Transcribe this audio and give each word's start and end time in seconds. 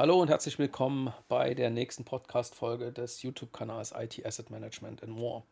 Hallo 0.00 0.18
und 0.18 0.28
herzlich 0.30 0.58
willkommen 0.58 1.12
bei 1.28 1.52
der 1.52 1.68
nächsten 1.68 2.06
Podcast-Folge 2.06 2.90
des 2.90 3.20
YouTube-Kanals 3.20 3.92
IT 3.94 4.24
Asset 4.24 4.48
Management 4.48 5.02
and 5.02 5.12
More. 5.12 5.42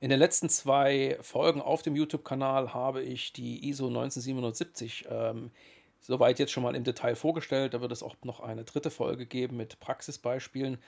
In 0.00 0.10
den 0.10 0.18
letzten 0.18 0.48
zwei 0.48 1.16
Folgen 1.20 1.62
auf 1.62 1.80
dem 1.82 1.94
YouTube-Kanal 1.94 2.74
habe 2.74 3.04
ich 3.04 3.32
die 3.32 3.68
ISO 3.68 3.88
19770 3.88 5.06
ähm, 5.08 5.52
soweit 6.00 6.40
jetzt 6.40 6.50
schon 6.50 6.64
mal 6.64 6.74
im 6.74 6.82
Detail 6.82 7.14
vorgestellt. 7.14 7.74
Da 7.74 7.80
wird 7.80 7.92
es 7.92 8.02
auch 8.02 8.16
noch 8.24 8.40
eine 8.40 8.64
dritte 8.64 8.90
Folge 8.90 9.26
geben 9.26 9.58
mit 9.58 9.78
Praxisbeispielen. 9.78 10.78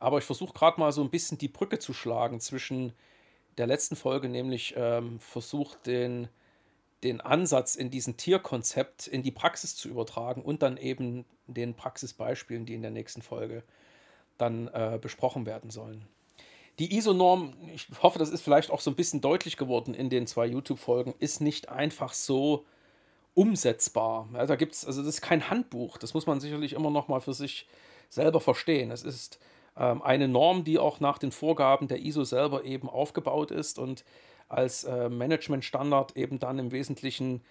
Aber 0.00 0.18
ich 0.18 0.24
versuche 0.24 0.54
gerade 0.54 0.80
mal 0.80 0.90
so 0.90 1.02
ein 1.04 1.10
bisschen 1.10 1.38
die 1.38 1.46
Brücke 1.46 1.78
zu 1.78 1.92
schlagen 1.92 2.40
zwischen 2.40 2.94
der 3.58 3.68
letzten 3.68 3.94
Folge, 3.94 4.28
nämlich 4.28 4.74
ähm, 4.76 5.20
versucht 5.20 5.86
den 5.86 6.28
den 7.04 7.20
Ansatz 7.20 7.76
in 7.76 7.90
diesem 7.90 8.16
Tierkonzept 8.16 9.06
in 9.06 9.22
die 9.22 9.30
Praxis 9.30 9.76
zu 9.76 9.88
übertragen 9.88 10.42
und 10.42 10.62
dann 10.62 10.76
eben 10.76 11.24
den 11.46 11.74
Praxisbeispielen, 11.74 12.66
die 12.66 12.74
in 12.74 12.82
der 12.82 12.90
nächsten 12.90 13.22
Folge 13.22 13.62
dann 14.38 14.68
äh, 14.68 14.98
besprochen 15.00 15.46
werden 15.46 15.70
sollen. 15.70 16.06
Die 16.80 16.96
ISO-Norm, 16.96 17.54
ich 17.72 17.86
hoffe, 18.02 18.18
das 18.18 18.30
ist 18.30 18.40
vielleicht 18.40 18.70
auch 18.70 18.80
so 18.80 18.90
ein 18.90 18.96
bisschen 18.96 19.20
deutlich 19.20 19.56
geworden 19.56 19.94
in 19.94 20.10
den 20.10 20.26
zwei 20.26 20.46
YouTube-Folgen, 20.46 21.14
ist 21.20 21.40
nicht 21.40 21.68
einfach 21.68 22.12
so 22.12 22.64
umsetzbar. 23.34 24.28
Ja, 24.32 24.46
da 24.46 24.56
gibt 24.56 24.74
es, 24.74 24.84
also 24.84 25.02
das 25.02 25.16
ist 25.16 25.20
kein 25.20 25.50
Handbuch, 25.50 25.98
das 25.98 26.14
muss 26.14 26.26
man 26.26 26.40
sicherlich 26.40 26.72
immer 26.72 26.90
noch 26.90 27.06
mal 27.06 27.20
für 27.20 27.34
sich 27.34 27.68
selber 28.08 28.40
verstehen. 28.40 28.90
Es 28.90 29.04
ist 29.04 29.38
eine 29.74 30.28
Norm, 30.28 30.64
die 30.64 30.78
auch 30.78 31.00
nach 31.00 31.18
den 31.18 31.32
Vorgaben 31.32 31.88
der 31.88 32.00
ISO 32.00 32.24
selber 32.24 32.64
eben 32.64 32.88
aufgebaut 32.88 33.50
ist 33.50 33.78
und 33.78 34.04
als 34.48 34.84
äh, 34.84 35.08
Managementstandard 35.08 36.16
eben 36.16 36.38
dann 36.38 36.58
im 36.58 36.70
Wesentlichen 36.70 37.42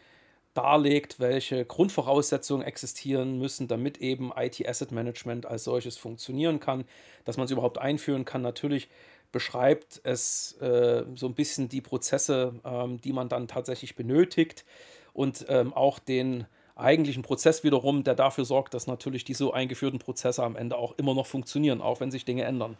darlegt, 0.53 1.19
welche 1.19 1.65
Grundvoraussetzungen 1.65 2.65
existieren 2.65 3.39
müssen, 3.39 3.67
damit 3.67 3.97
eben 3.97 4.31
IT 4.35 4.65
Asset 4.67 4.91
Management 4.91 5.45
als 5.45 5.63
solches 5.63 5.97
funktionieren 5.97 6.59
kann, 6.59 6.85
dass 7.25 7.37
man 7.37 7.45
es 7.45 7.51
überhaupt 7.51 7.79
einführen 7.79 8.23
kann. 8.23 8.43
Natürlich 8.43 8.87
beschreibt 9.31 9.99
es 10.03 10.53
äh, 10.61 11.03
so 11.15 11.25
ein 11.25 11.33
bisschen 11.33 11.69
die 11.69 11.81
Prozesse, 11.81 12.53
ähm, 12.63 13.01
die 13.01 13.13
man 13.13 13.29
dann 13.29 13.47
tatsächlich 13.47 13.95
benötigt 13.95 14.63
und 15.11 15.45
ähm, 15.49 15.73
auch 15.73 15.97
den 15.97 16.45
eigentlichen 16.75 17.23
Prozess 17.23 17.63
wiederum, 17.63 18.03
der 18.03 18.15
dafür 18.15 18.45
sorgt, 18.45 18.73
dass 18.73 18.87
natürlich 18.87 19.23
die 19.23 19.33
so 19.33 19.53
eingeführten 19.53 19.99
Prozesse 19.99 20.43
am 20.43 20.55
Ende 20.55 20.77
auch 20.77 20.93
immer 20.97 21.13
noch 21.13 21.27
funktionieren, 21.27 21.81
auch 21.81 21.99
wenn 21.99 22.11
sich 22.11 22.25
Dinge 22.25 22.43
ändern. 22.43 22.77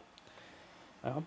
Ja. 1.04 1.22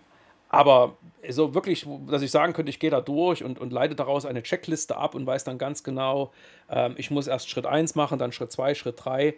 Aber 0.50 0.96
so 1.28 1.54
wirklich, 1.54 1.86
dass 2.06 2.22
ich 2.22 2.30
sagen 2.30 2.54
könnte, 2.54 2.70
ich 2.70 2.78
gehe 2.78 2.90
da 2.90 3.02
durch 3.02 3.44
und, 3.44 3.58
und 3.58 3.70
leite 3.72 3.94
daraus 3.94 4.24
eine 4.24 4.42
Checkliste 4.42 4.96
ab 4.96 5.14
und 5.14 5.26
weiß 5.26 5.44
dann 5.44 5.58
ganz 5.58 5.82
genau, 5.82 6.32
ähm, 6.70 6.94
ich 6.96 7.10
muss 7.10 7.26
erst 7.26 7.50
Schritt 7.50 7.66
1 7.66 7.96
machen, 7.96 8.18
dann 8.18 8.32
Schritt 8.32 8.50
2, 8.52 8.74
Schritt 8.74 9.04
3. 9.04 9.34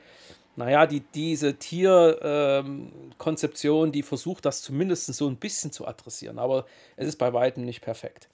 Naja, 0.57 0.87
die, 0.87 1.03
diese 1.15 1.59
Tierkonzeption, 1.59 3.89
ähm, 3.89 3.93
die 3.93 4.03
versucht 4.03 4.45
das 4.45 4.63
zumindest 4.63 5.13
so 5.15 5.29
ein 5.29 5.37
bisschen 5.37 5.73
zu 5.73 5.87
adressieren, 5.87 6.39
aber 6.39 6.67
es 6.97 7.09
ist 7.09 7.17
bei 7.17 7.33
weitem 7.33 7.65
nicht 7.65 7.81
perfekt. 7.81 8.29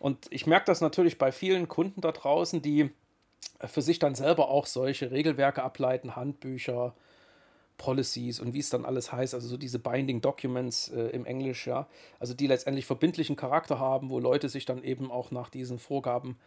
Und 0.00 0.26
ich 0.30 0.46
merke 0.46 0.66
das 0.66 0.80
natürlich 0.80 1.18
bei 1.18 1.32
vielen 1.32 1.68
Kunden 1.68 2.00
da 2.00 2.12
draußen, 2.12 2.60
die 2.60 2.90
für 3.60 3.82
sich 3.82 3.98
dann 3.98 4.14
selber 4.14 4.48
auch 4.48 4.66
solche 4.66 5.10
Regelwerke 5.10 5.62
ableiten, 5.62 6.16
Handbücher, 6.16 6.94
Policies 7.78 8.40
und 8.40 8.54
wie 8.54 8.60
es 8.60 8.70
dann 8.70 8.84
alles 8.84 9.12
heißt, 9.12 9.34
also 9.34 9.48
so 9.48 9.56
diese 9.56 9.78
Binding 9.78 10.20
Documents 10.20 10.88
äh, 10.88 11.08
im 11.08 11.26
Englisch, 11.26 11.66
ja, 11.66 11.86
also 12.18 12.34
die 12.34 12.46
letztendlich 12.46 12.86
verbindlichen 12.86 13.36
Charakter 13.36 13.78
haben, 13.78 14.10
wo 14.10 14.18
Leute 14.18 14.48
sich 14.48 14.64
dann 14.64 14.82
eben 14.82 15.10
auch 15.10 15.30
nach 15.30 15.50
diesen 15.50 15.78
Vorgaben 15.78 16.38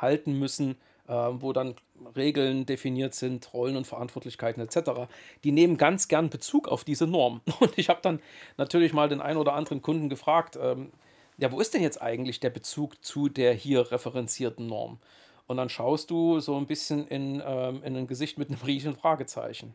halten 0.00 0.38
müssen, 0.38 0.76
äh, 1.08 1.12
wo 1.12 1.52
dann 1.52 1.74
Regeln 2.14 2.66
definiert 2.66 3.14
sind, 3.14 3.52
Rollen 3.52 3.76
und 3.76 3.86
Verantwortlichkeiten 3.86 4.62
etc. 4.62 5.08
Die 5.44 5.52
nehmen 5.52 5.76
ganz 5.76 6.08
gern 6.08 6.30
Bezug 6.30 6.68
auf 6.68 6.84
diese 6.84 7.06
Norm. 7.06 7.40
Und 7.60 7.78
ich 7.78 7.88
habe 7.88 8.00
dann 8.02 8.20
natürlich 8.56 8.92
mal 8.92 9.08
den 9.08 9.20
einen 9.20 9.38
oder 9.38 9.54
anderen 9.54 9.82
Kunden 9.82 10.08
gefragt, 10.08 10.58
ähm, 10.60 10.90
ja, 11.38 11.52
wo 11.52 11.60
ist 11.60 11.74
denn 11.74 11.82
jetzt 11.82 12.00
eigentlich 12.00 12.40
der 12.40 12.50
Bezug 12.50 13.04
zu 13.04 13.28
der 13.28 13.52
hier 13.52 13.90
referenzierten 13.92 14.66
Norm? 14.66 14.98
Und 15.46 15.58
dann 15.58 15.68
schaust 15.68 16.10
du 16.10 16.40
so 16.40 16.56
ein 16.56 16.66
bisschen 16.66 17.06
in, 17.06 17.42
ähm, 17.44 17.82
in 17.84 17.96
ein 17.96 18.06
Gesicht 18.06 18.38
mit 18.38 18.50
einem 18.50 18.60
riesigen 18.60 18.96
Fragezeichen. 18.96 19.74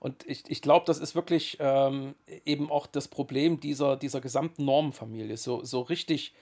Und 0.00 0.26
ich, 0.26 0.42
ich 0.48 0.62
glaube, 0.62 0.84
das 0.86 0.98
ist 0.98 1.14
wirklich 1.14 1.58
ähm, 1.60 2.14
eben 2.44 2.70
auch 2.70 2.86
das 2.86 3.08
Problem 3.08 3.60
dieser, 3.60 3.96
dieser 3.96 4.20
gesamten 4.20 4.64
Normenfamilie. 4.64 5.36
So, 5.36 5.64
so 5.64 5.80
richtig 5.80 6.34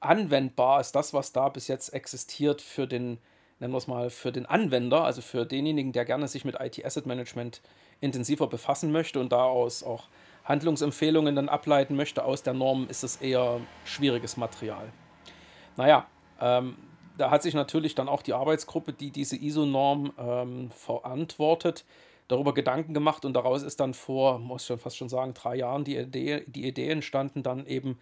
anwendbar 0.00 0.80
ist 0.80 0.92
das, 0.92 1.14
was 1.14 1.32
da 1.32 1.48
bis 1.48 1.66
jetzt 1.66 1.94
existiert 1.94 2.60
für 2.60 2.86
den, 2.86 3.18
nennen 3.58 3.72
wir 3.72 3.78
es 3.78 3.86
mal, 3.86 4.10
für 4.10 4.32
den 4.32 4.46
Anwender, 4.46 5.04
also 5.04 5.22
für 5.22 5.46
denjenigen, 5.46 5.92
der 5.92 6.04
gerne 6.04 6.28
sich 6.28 6.44
mit 6.44 6.56
IT-Asset 6.60 7.06
Management 7.06 7.62
intensiver 8.00 8.46
befassen 8.48 8.92
möchte 8.92 9.18
und 9.18 9.32
daraus 9.32 9.82
auch 9.82 10.08
Handlungsempfehlungen 10.44 11.34
dann 11.34 11.48
ableiten 11.48 11.96
möchte 11.96 12.24
aus 12.24 12.42
der 12.42 12.52
Norm, 12.52 12.86
ist 12.88 13.02
es 13.02 13.16
eher 13.16 13.60
schwieriges 13.84 14.36
Material. 14.36 14.92
Naja, 15.76 16.06
ähm, 16.40 16.76
da 17.18 17.30
hat 17.30 17.42
sich 17.42 17.54
natürlich 17.54 17.94
dann 17.94 18.08
auch 18.08 18.22
die 18.22 18.32
Arbeitsgruppe, 18.32 18.92
die 18.92 19.10
diese 19.10 19.36
ISO-Norm 19.36 20.12
ähm, 20.18 20.70
verantwortet, 20.70 21.84
darüber 22.28 22.54
Gedanken 22.54 22.94
gemacht 22.94 23.24
und 23.24 23.34
daraus 23.34 23.62
ist 23.62 23.80
dann 23.80 23.94
vor, 23.94 24.38
muss 24.38 24.68
ich 24.68 24.80
fast 24.80 24.96
schon 24.96 25.08
sagen, 25.08 25.34
drei 25.34 25.56
Jahren 25.56 25.84
die 25.84 25.96
Idee, 25.96 26.44
die 26.46 26.66
Idee 26.66 26.90
entstanden, 26.90 27.42
dann 27.42 27.66
eben 27.66 27.98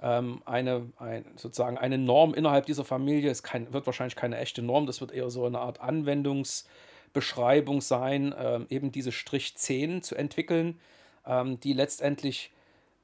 ähm, 0.00 0.42
eine, 0.44 0.90
ein, 0.98 1.24
sozusagen 1.36 1.78
eine 1.78 1.98
Norm 1.98 2.34
innerhalb 2.34 2.66
dieser 2.66 2.84
Familie. 2.84 3.30
Es 3.30 3.42
kein, 3.42 3.72
wird 3.72 3.86
wahrscheinlich 3.86 4.16
keine 4.16 4.38
echte 4.38 4.62
Norm, 4.62 4.86
das 4.86 5.00
wird 5.00 5.12
eher 5.12 5.30
so 5.30 5.44
eine 5.44 5.58
Art 5.58 5.80
Anwendungsbeschreibung 5.80 7.80
sein, 7.80 8.34
ähm, 8.38 8.66
eben 8.70 8.92
diese 8.92 9.12
Strich 9.12 9.56
10 9.56 10.02
zu 10.02 10.14
entwickeln, 10.14 10.80
ähm, 11.26 11.60
die 11.60 11.72
letztendlich 11.72 12.52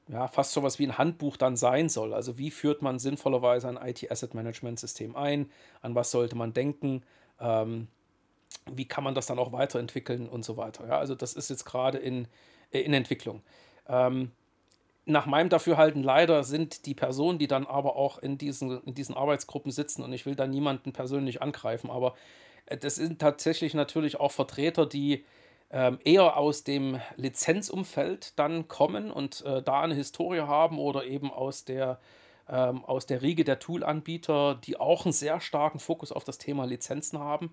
ja, 0.09 0.29
fast 0.29 0.53
so 0.53 0.63
was 0.63 0.79
wie 0.79 0.87
ein 0.87 0.99
Handbuch 0.99 1.37
dann 1.37 1.57
sein 1.57 1.89
soll. 1.89 2.13
Also 2.13 2.39
wie 2.39 2.51
führt 2.51 2.83
man 2.83 2.99
sinnvollerweise 2.99 3.69
ein 3.69 3.77
IT-Asset-Management-System 3.77 5.17
ein, 5.17 5.51
an 5.81 5.95
was 5.95 6.11
sollte 6.11 6.37
man 6.37 6.53
denken, 6.53 7.03
ähm, 7.41 7.89
wie 8.71 8.87
kann 8.87 9.05
man 9.05 9.15
das 9.15 9.27
dann 9.27 9.39
auch 9.39 9.53
weiterentwickeln 9.53 10.29
und 10.29 10.45
so 10.45 10.57
weiter. 10.57 10.87
Ja, 10.87 10.99
also 10.99 11.15
das 11.15 11.35
ist 11.35 11.51
jetzt 11.51 11.65
gerade 11.65 11.99
in, 11.99 12.29
äh, 12.71 12.81
in 12.81 12.93
Entwicklung. 12.93 13.43
Ähm, 13.89 14.31
nach 15.07 15.27
meinem 15.27 15.49
Dafürhalten 15.49 16.03
leider 16.03 16.45
sind 16.45 16.87
die 16.87 16.95
Personen, 16.95 17.39
die 17.39 17.47
dann 17.47 17.67
aber 17.67 17.97
auch 17.97 18.19
in 18.19 18.39
diesen, 18.39 18.83
in 18.85 18.95
diesen 18.95 19.15
Arbeitsgruppen 19.15 19.71
sitzen, 19.71 20.03
und 20.03 20.13
ich 20.13 20.25
will 20.25 20.35
da 20.35 20.47
niemanden 20.47 20.93
persönlich 20.93 21.43
angreifen, 21.43 21.91
aber 21.91 22.15
äh, 22.67 22.77
das 22.77 22.97
sind 22.97 23.21
tatsächlich 23.21 23.75
natürlich 23.75 24.21
auch 24.21 24.33
Vertreter, 24.33 24.87
die 24.87 25.25
eher 26.05 26.37
aus 26.37 26.63
dem 26.63 27.01
Lizenzumfeld 27.17 28.39
dann 28.39 28.69
kommen 28.69 29.11
und 29.11 29.45
äh, 29.45 29.63
da 29.63 29.81
eine 29.81 29.95
Historie 29.95 30.43
haben 30.43 30.79
oder 30.79 31.05
eben 31.05 31.33
aus 31.33 31.65
der, 31.65 31.99
ähm, 32.49 32.85
aus 32.85 33.07
der 33.07 33.23
Riege 33.23 33.43
der 33.45 33.59
Toolanbieter, 33.59 34.55
die 34.55 34.79
auch 34.79 35.05
einen 35.05 35.13
sehr 35.13 35.41
starken 35.41 35.81
Fokus 35.81 36.13
auf 36.13 36.23
das 36.23 36.39
Thema 36.39 36.65
Lizenzen 36.65 37.19
haben 37.19 37.53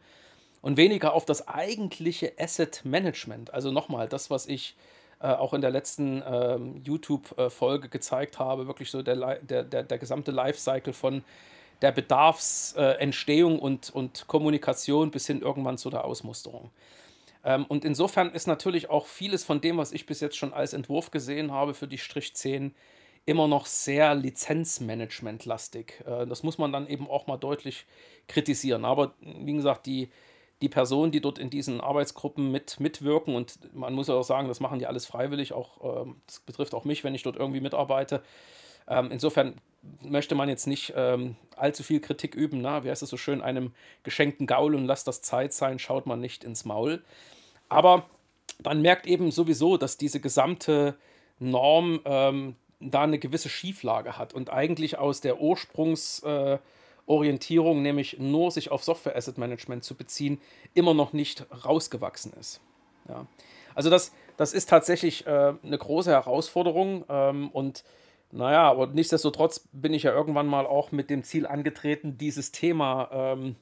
und 0.62 0.78
weniger 0.78 1.14
auf 1.14 1.26
das 1.26 1.48
eigentliche 1.48 2.34
Asset 2.38 2.81
Management. 2.84 3.54
Also 3.54 3.72
nochmal, 3.72 4.08
das, 4.08 4.30
was 4.30 4.46
ich 4.46 4.76
äh, 5.20 5.28
auch 5.28 5.54
in 5.54 5.62
der 5.62 5.72
letzten 5.72 6.24
ähm, 6.26 6.81
YouTube-Folge 6.84 7.90
gezeigt 7.90 8.40
habe, 8.40 8.68
wirklich 8.68 8.92
so 8.92 9.02
der, 9.02 9.38
der, 9.38 9.64
der, 9.64 9.84
der 9.84 9.98
gesamte 9.98 10.31
Lifecycle 10.31 10.94
von 10.94 11.24
der 11.81 11.92
Bedarfsentstehung 11.92 13.58
äh, 13.58 13.62
und, 13.62 13.90
und 13.90 14.28
Kommunikation 14.28 15.12
bis 15.12 15.28
hin 15.28 15.42
irgendwann 15.42 15.78
zu 15.78 15.90
der 15.90 16.06
Ausmusterung. 16.06 16.70
Ähm, 17.44 17.66
und 17.66 17.85
insofern 17.85 18.31
ist 18.31 18.47
natürlich 18.47 18.90
auch 18.90 19.06
vieles 19.06 19.44
von 19.44 19.62
dem, 19.62 19.78
was 19.78 19.91
ich 19.91 20.06
bis 20.06 20.19
jetzt 20.19 20.38
schon 20.38 20.53
als 20.53 20.74
Entwurf 20.74 21.12
gesehen 21.12 21.52
habe 21.52 21.74
für 21.74 21.88
die 21.88 21.97
Strich 21.97 22.35
10, 22.35 22.74
immer 23.25 23.47
noch 23.47 23.66
sehr 23.66 24.16
Lizenzmanagement-lastig. 24.16 26.03
Äh, 26.06 26.28
das 26.28 26.44
muss 26.44 26.57
man 26.57 26.72
dann 26.72 26.88
eben 26.88 27.09
auch 27.09 27.28
mal 27.28 27.38
deutlich 27.38 27.85
kritisieren. 28.28 28.85
Aber 28.85 29.13
wie 29.22 29.53
gesagt, 29.53 29.85
die, 29.85 30.09
die 30.62 30.69
Personen, 30.69 31.12
die 31.12 31.22
dort 31.22 31.40
in 31.40 31.50
diesen 31.50 31.81
Arbeitsgruppen 31.81 32.51
mit, 32.51 32.80
mitwirken, 32.80 33.35
und 33.35 33.74
man 33.74 33.94
muss 33.94 34.07
ja 34.07 34.16
auch 34.16 34.24
sagen, 34.24 34.48
das 34.48 34.60
machen 34.60 34.80
die 34.80 34.88
alles 34.88 35.06
freiwillig, 35.06 35.54
auch 35.54 36.04
ähm, 36.04 36.21
das 36.27 36.39
betrifft 36.39 36.74
auch 36.74 36.86
mich, 36.86 37.04
wenn 37.04 37.16
ich 37.16 37.24
dort 37.24 37.36
irgendwie 37.36 37.62
mitarbeite. 37.62 38.24
Ähm, 38.88 39.10
insofern 39.12 39.56
möchte 40.01 40.36
man 40.36 40.50
jetzt 40.50 40.68
nicht 40.68 40.94
ähm, 40.95 41.36
allzu 41.56 41.83
viel 41.83 42.00
Kritik 42.00 42.36
üben. 42.36 42.62
Na? 42.62 42.83
Wie 42.83 42.89
heißt 42.89 43.04
es 43.04 43.10
so 43.10 43.18
schön, 43.18 43.42
einem 43.42 43.74
geschenkten 44.04 44.48
Gaul 44.48 44.75
und 44.75 44.86
lasst 44.86 45.07
das 45.07 45.22
Zeit 45.22 45.54
sein, 45.54 45.80
schaut 45.80 46.06
man 46.06 46.19
nicht 46.19 46.44
ins 46.44 46.66
Maul. 46.66 47.04
Aber 47.69 48.06
man 48.63 48.81
merkt 48.81 49.07
eben 49.07 49.31
sowieso, 49.31 49.78
dass 49.78 49.98
diese 49.98 50.19
gesamte 50.19 50.95
Norm 51.39 52.01
ähm, 52.06 52.56
da 52.80 53.04
eine 53.04 53.19
gewisse 53.19 53.50
Schieflage 53.50 54.18
hat 54.18 54.33
und 54.33 54.50
eigentlich 54.51 54.98
aus 54.98 55.22
der 55.22 55.38
Ursprungs- 55.38 56.25
äh, 56.25 56.60
nämlich 57.07 58.19
nur 58.19 58.51
sich 58.51 58.72
auf 58.72 58.83
Software 58.83 59.16
Asset 59.16 59.38
Management 59.38 59.83
zu 59.83 59.95
beziehen, 59.95 60.39
immer 60.74 60.94
noch 60.94 61.13
nicht 61.13 61.45
rausgewachsen 61.66 62.33
ist. 62.39 62.62
Ja. 63.10 63.25
Also 63.75 63.89
das, 63.89 64.13
das 64.38 64.54
ist 64.54 64.69
tatsächlich 64.69 65.25
äh, 65.28 65.54
eine 65.63 65.78
große 65.78 66.12
Herausforderung 66.12 67.04
ähm, 67.10 67.50
und 67.50 67.83
naja, 68.31 68.69
aber 68.69 68.88
nichtsdestotrotz 68.88 69.68
bin 69.72 69.94
ich 69.94 70.04
ja 70.04 70.13
irgendwann 70.13 70.48
mal 70.48 70.66
auch 70.66 70.92
mit 70.92 71.10
dem 71.10 71.24
Ziel 71.24 71.45
angetreten, 71.45 72.18
dieses 72.18 72.51
Thema 72.51 73.10
ähm, 73.12 73.56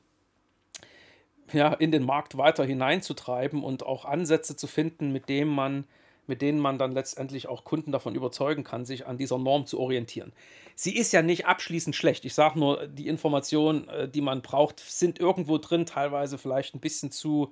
ja, 1.53 1.73
in 1.73 1.91
den 1.91 2.03
Markt 2.03 2.37
weiter 2.37 2.63
hineinzutreiben 2.63 3.63
und 3.63 3.85
auch 3.85 4.05
Ansätze 4.05 4.55
zu 4.55 4.67
finden, 4.67 5.11
mit 5.11 5.29
denen 5.29 5.51
man 5.51 5.85
mit 6.29 6.43
denen 6.43 6.59
man 6.59 6.77
dann 6.77 6.91
letztendlich 6.91 7.47
auch 7.47 7.63
Kunden 7.63 7.91
davon 7.91 8.13
überzeugen 8.13 8.63
kann, 8.63 8.85
sich 8.85 9.07
an 9.07 9.17
dieser 9.17 9.39
Norm 9.39 9.65
zu 9.65 9.79
orientieren. 9.79 10.31
Sie 10.75 10.95
ist 10.95 11.11
ja 11.11 11.23
nicht 11.23 11.47
abschließend 11.47 11.95
schlecht. 11.95 12.23
Ich 12.23 12.35
sage 12.35 12.59
nur, 12.59 12.85
die 12.85 13.07
Informationen, 13.07 13.89
äh, 13.89 14.07
die 14.07 14.21
man 14.21 14.43
braucht, 14.43 14.79
sind 14.79 15.19
irgendwo 15.19 15.57
drin, 15.57 15.87
teilweise 15.87 16.37
vielleicht 16.37 16.75
ein 16.75 16.79
bisschen 16.79 17.09
zu 17.09 17.51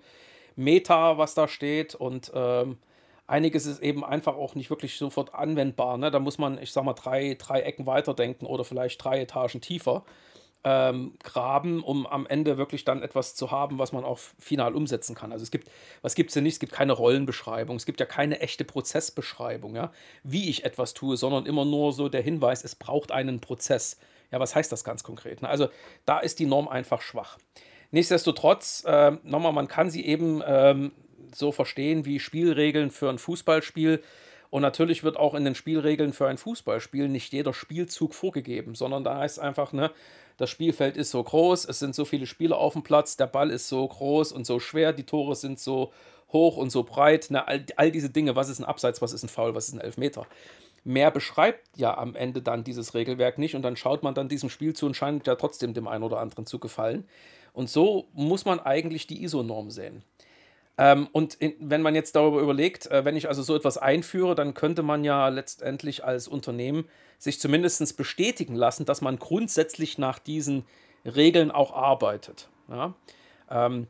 meta, 0.55 1.17
was 1.17 1.33
da 1.33 1.47
steht. 1.47 1.95
Und 1.95 2.31
ähm, 2.35 2.77
einiges 3.27 3.65
ist 3.65 3.81
eben 3.81 4.03
einfach 4.03 4.35
auch 4.35 4.55
nicht 4.55 4.69
wirklich 4.69 4.97
sofort 4.97 5.35
anwendbar. 5.35 5.97
Ne? 5.97 6.11
Da 6.11 6.19
muss 6.19 6.37
man, 6.37 6.61
ich 6.61 6.71
sag 6.71 6.83
mal, 6.83 6.93
drei, 6.93 7.35
drei 7.37 7.61
Ecken 7.61 7.85
weiterdenken 7.85 8.45
oder 8.45 8.63
vielleicht 8.63 9.03
drei 9.03 9.21
Etagen 9.21 9.61
tiefer 9.61 10.03
ähm, 10.67 11.13
graben, 11.23 11.81
um 11.81 12.05
am 12.05 12.25
Ende 12.27 12.57
wirklich 12.57 12.83
dann 12.83 13.01
etwas 13.01 13.35
zu 13.35 13.51
haben, 13.51 13.79
was 13.79 13.93
man 13.93 14.03
auch 14.03 14.19
final 14.39 14.75
umsetzen 14.75 15.15
kann. 15.15 15.31
Also 15.31 15.43
es 15.43 15.51
gibt, 15.51 15.69
was 16.01 16.13
gibt 16.13 16.29
es 16.29 16.33
denn 16.33 16.43
nicht? 16.43 16.53
Es 16.53 16.59
gibt 16.59 16.73
keine 16.73 16.93
Rollenbeschreibung, 16.93 17.77
es 17.77 17.85
gibt 17.85 17.99
ja 17.99 18.05
keine 18.05 18.41
echte 18.41 18.65
Prozessbeschreibung, 18.65 19.75
ja, 19.75 19.91
wie 20.23 20.49
ich 20.49 20.65
etwas 20.65 20.93
tue, 20.93 21.15
sondern 21.15 21.45
immer 21.45 21.63
nur 21.63 21.93
so 21.93 22.09
der 22.09 22.21
Hinweis, 22.21 22.65
es 22.65 22.75
braucht 22.75 23.11
einen 23.11 23.39
Prozess. 23.39 23.97
Ja, 24.31 24.41
was 24.41 24.55
heißt 24.55 24.71
das 24.71 24.83
ganz 24.83 25.03
konkret? 25.03 25.41
Ne? 25.41 25.47
Also 25.47 25.69
da 26.05 26.19
ist 26.19 26.39
die 26.39 26.45
Norm 26.45 26.67
einfach 26.67 27.01
schwach. 27.01 27.37
Nichtsdestotrotz, 27.91 28.83
äh, 28.85 29.11
nochmal, 29.23 29.53
man 29.53 29.69
kann 29.69 29.89
sie 29.89 30.05
eben 30.05 30.41
ähm, 30.45 30.91
so 31.33 31.51
verstehen 31.51 32.05
wie 32.05 32.19
Spielregeln 32.19 32.91
für 32.91 33.09
ein 33.09 33.17
Fußballspiel. 33.17 34.01
Und 34.49 34.61
natürlich 34.61 35.03
wird 35.03 35.17
auch 35.17 35.33
in 35.33 35.43
den 35.43 35.55
Spielregeln 35.55 36.13
für 36.13 36.27
ein 36.27 36.37
Fußballspiel 36.37 37.09
nicht 37.09 37.33
jeder 37.33 37.53
Spielzug 37.53 38.13
vorgegeben, 38.13 38.75
sondern 38.75 39.03
da 39.03 39.17
heißt 39.17 39.39
einfach, 39.39 39.73
ne, 39.73 39.91
das 40.37 40.49
Spielfeld 40.49 40.95
ist 40.95 41.11
so 41.11 41.21
groß, 41.21 41.65
es 41.65 41.79
sind 41.79 41.95
so 41.95 42.05
viele 42.05 42.27
Spieler 42.27 42.57
auf 42.57 42.73
dem 42.73 42.83
Platz, 42.83 43.17
der 43.17 43.27
Ball 43.27 43.49
ist 43.49 43.67
so 43.67 43.85
groß 43.87 44.31
und 44.31 44.45
so 44.45 44.59
schwer, 44.59 44.93
die 44.93 45.03
Tore 45.03 45.35
sind 45.35 45.59
so 45.59 45.91
hoch 46.31 46.57
und 46.57 46.69
so 46.69 46.83
breit, 46.83 47.31
ne, 47.31 47.47
all, 47.47 47.65
all 47.75 47.91
diese 47.91 48.09
Dinge, 48.09 48.35
was 48.35 48.49
ist 48.49 48.59
ein 48.59 48.65
Abseits, 48.65 49.01
was 49.01 49.13
ist 49.13 49.23
ein 49.23 49.29
Foul, 49.29 49.55
was 49.55 49.67
ist 49.67 49.73
ein 49.73 49.81
Elfmeter. 49.81 50.27
Mehr 50.83 51.11
beschreibt 51.11 51.67
ja 51.75 51.97
am 51.97 52.15
Ende 52.15 52.41
dann 52.41 52.63
dieses 52.63 52.93
Regelwerk 52.93 53.37
nicht 53.37 53.55
und 53.55 53.63
dann 53.63 53.75
schaut 53.75 54.03
man 54.03 54.13
dann 54.13 54.29
diesem 54.29 54.49
Spiel 54.49 54.73
zu 54.73 54.85
und 54.85 54.95
scheint 54.95 55.27
ja 55.27 55.35
trotzdem 55.35 55.73
dem 55.73 55.87
einen 55.87 56.03
oder 56.03 56.19
anderen 56.19 56.45
zu 56.45 56.59
gefallen. 56.59 57.05
Und 57.51 57.69
so 57.69 58.07
muss 58.13 58.45
man 58.45 58.59
eigentlich 58.59 59.07
die 59.07 59.23
ISO-Norm 59.23 59.71
sehen. 59.71 60.03
Ähm, 60.77 61.07
und 61.11 61.35
in, 61.35 61.53
wenn 61.59 61.81
man 61.81 61.95
jetzt 61.95 62.15
darüber 62.15 62.39
überlegt, 62.39 62.87
äh, 62.87 63.03
wenn 63.03 63.15
ich 63.15 63.27
also 63.27 63.41
so 63.41 63.55
etwas 63.55 63.77
einführe, 63.77 64.35
dann 64.35 64.53
könnte 64.53 64.83
man 64.83 65.03
ja 65.03 65.27
letztendlich 65.29 66.03
als 66.03 66.27
Unternehmen 66.27 66.85
sich 67.17 67.39
zumindest 67.39 67.97
bestätigen 67.97 68.55
lassen, 68.55 68.85
dass 68.85 69.01
man 69.01 69.17
grundsätzlich 69.17 69.97
nach 69.97 70.19
diesen 70.19 70.65
Regeln 71.03 71.51
auch 71.51 71.73
arbeitet. 71.73 72.47
Ja? 72.69 72.93
Ähm, 73.49 73.87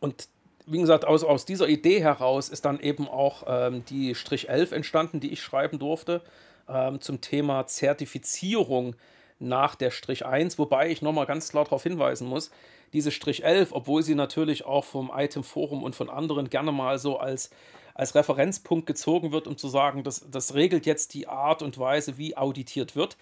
und 0.00 0.28
wie 0.66 0.78
gesagt, 0.78 1.06
aus, 1.06 1.24
aus 1.24 1.46
dieser 1.46 1.66
Idee 1.66 2.02
heraus 2.02 2.50
ist 2.50 2.66
dann 2.66 2.78
eben 2.80 3.08
auch 3.08 3.44
ähm, 3.46 3.84
die 3.86 4.14
Strich 4.14 4.50
11 4.50 4.72
entstanden, 4.72 5.20
die 5.20 5.32
ich 5.32 5.42
schreiben 5.42 5.78
durfte, 5.78 6.20
ähm, 6.68 7.00
zum 7.00 7.22
Thema 7.22 7.66
Zertifizierung 7.66 8.94
nach 9.38 9.76
der 9.76 9.90
Strich 9.90 10.26
1, 10.26 10.58
wobei 10.58 10.90
ich 10.90 11.00
nochmal 11.00 11.24
ganz 11.24 11.48
klar 11.48 11.64
darauf 11.64 11.84
hinweisen 11.84 12.28
muss, 12.28 12.50
diese 12.92 13.10
Strich 13.10 13.44
11, 13.44 13.72
obwohl 13.72 14.02
sie 14.02 14.14
natürlich 14.14 14.64
auch 14.64 14.84
vom 14.84 15.10
Item 15.14 15.44
Forum 15.44 15.82
und 15.82 15.96
von 15.96 16.10
anderen 16.10 16.50
gerne 16.50 16.72
mal 16.72 16.98
so 16.98 17.18
als, 17.18 17.50
als 17.94 18.14
Referenzpunkt 18.14 18.86
gezogen 18.86 19.32
wird, 19.32 19.46
um 19.46 19.56
zu 19.56 19.68
sagen, 19.68 20.04
das, 20.04 20.24
das 20.30 20.54
regelt 20.54 20.86
jetzt 20.86 21.14
die 21.14 21.28
Art 21.28 21.62
und 21.62 21.78
Weise, 21.78 22.18
wie 22.18 22.36
auditiert 22.36 22.96
wird, 22.96 23.16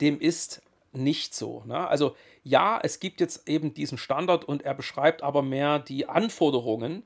dem 0.00 0.20
ist 0.20 0.62
nicht 0.92 1.34
so. 1.34 1.62
Ne? 1.66 1.86
Also 1.88 2.16
ja, 2.42 2.78
es 2.82 3.00
gibt 3.00 3.20
jetzt 3.20 3.48
eben 3.48 3.74
diesen 3.74 3.98
Standard 3.98 4.44
und 4.44 4.62
er 4.62 4.74
beschreibt 4.74 5.22
aber 5.22 5.42
mehr 5.42 5.78
die 5.78 6.08
Anforderungen, 6.08 7.02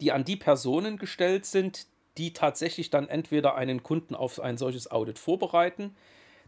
die 0.00 0.12
an 0.12 0.24
die 0.24 0.36
Personen 0.36 0.98
gestellt 0.98 1.46
sind, 1.46 1.86
die 2.18 2.32
tatsächlich 2.32 2.90
dann 2.90 3.08
entweder 3.08 3.54
einen 3.54 3.82
Kunden 3.82 4.14
auf 4.14 4.40
ein 4.40 4.58
solches 4.58 4.90
Audit 4.90 5.18
vorbereiten, 5.18 5.94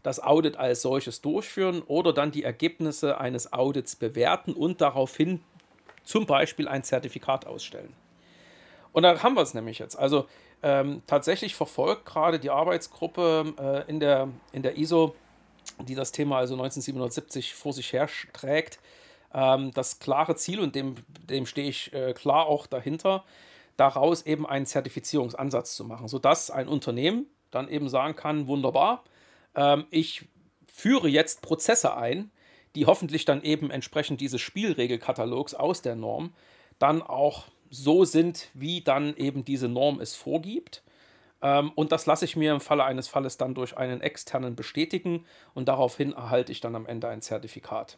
das 0.03 0.21
Audit 0.21 0.57
als 0.57 0.81
solches 0.81 1.21
durchführen 1.21 1.81
oder 1.87 2.13
dann 2.13 2.31
die 2.31 2.43
Ergebnisse 2.43 3.17
eines 3.17 3.53
Audits 3.53 3.95
bewerten 3.95 4.53
und 4.53 4.81
daraufhin 4.81 5.41
zum 6.03 6.25
Beispiel 6.25 6.67
ein 6.67 6.83
Zertifikat 6.83 7.47
ausstellen. 7.47 7.93
Und 8.91 9.03
da 9.03 9.23
haben 9.23 9.35
wir 9.35 9.41
es 9.41 9.53
nämlich 9.53 9.79
jetzt. 9.79 9.97
Also 9.97 10.27
ähm, 10.61 11.01
tatsächlich 11.07 11.55
verfolgt 11.55 12.05
gerade 12.05 12.39
die 12.39 12.49
Arbeitsgruppe 12.49 13.53
äh, 13.59 13.89
in, 13.89 13.99
der, 13.99 14.29
in 14.51 14.61
der 14.61 14.77
ISO, 14.77 15.15
die 15.79 15.95
das 15.95 16.11
Thema 16.11 16.37
also 16.37 16.53
1977 16.53 17.55
vor 17.55 17.73
sich 17.73 17.91
her 17.93 18.07
trägt, 18.33 18.79
ähm, 19.33 19.71
das 19.73 19.99
klare 19.99 20.35
Ziel, 20.35 20.59
und 20.59 20.75
dem, 20.75 20.95
dem 21.29 21.45
stehe 21.45 21.67
ich 21.67 21.91
äh, 21.93 22.13
klar 22.13 22.45
auch 22.45 22.67
dahinter, 22.67 23.23
daraus 23.77 24.25
eben 24.25 24.45
einen 24.45 24.65
Zertifizierungsansatz 24.65 25.75
zu 25.75 25.85
machen, 25.85 26.07
sodass 26.07 26.51
ein 26.51 26.67
Unternehmen 26.67 27.25
dann 27.51 27.67
eben 27.69 27.89
sagen 27.89 28.15
kann, 28.15 28.47
wunderbar, 28.47 29.03
ähm, 29.55 29.85
ich 29.89 30.25
führe 30.71 31.07
jetzt 31.07 31.41
Prozesse 31.41 31.95
ein, 31.95 32.31
die 32.75 32.85
hoffentlich 32.85 33.25
dann 33.25 33.43
eben 33.43 33.69
entsprechend 33.71 34.21
dieses 34.21 34.41
Spielregelkatalogs 34.41 35.53
aus 35.53 35.81
der 35.81 35.95
Norm 35.95 36.33
dann 36.79 37.01
auch 37.01 37.45
so 37.69 38.05
sind, 38.05 38.49
wie 38.53 38.81
dann 38.81 39.15
eben 39.15 39.45
diese 39.45 39.67
Norm 39.67 39.99
es 39.99 40.15
vorgibt. 40.15 40.83
Ähm, 41.41 41.71
und 41.75 41.91
das 41.91 42.05
lasse 42.05 42.25
ich 42.25 42.35
mir 42.35 42.53
im 42.53 42.61
Falle 42.61 42.83
eines 42.83 43.07
Falles 43.07 43.37
dann 43.37 43.53
durch 43.53 43.77
einen 43.77 44.01
externen 44.01 44.55
bestätigen 44.55 45.25
und 45.53 45.67
daraufhin 45.67 46.13
erhalte 46.13 46.51
ich 46.51 46.61
dann 46.61 46.75
am 46.75 46.85
Ende 46.85 47.07
ein 47.07 47.21
Zertifikat. 47.21 47.97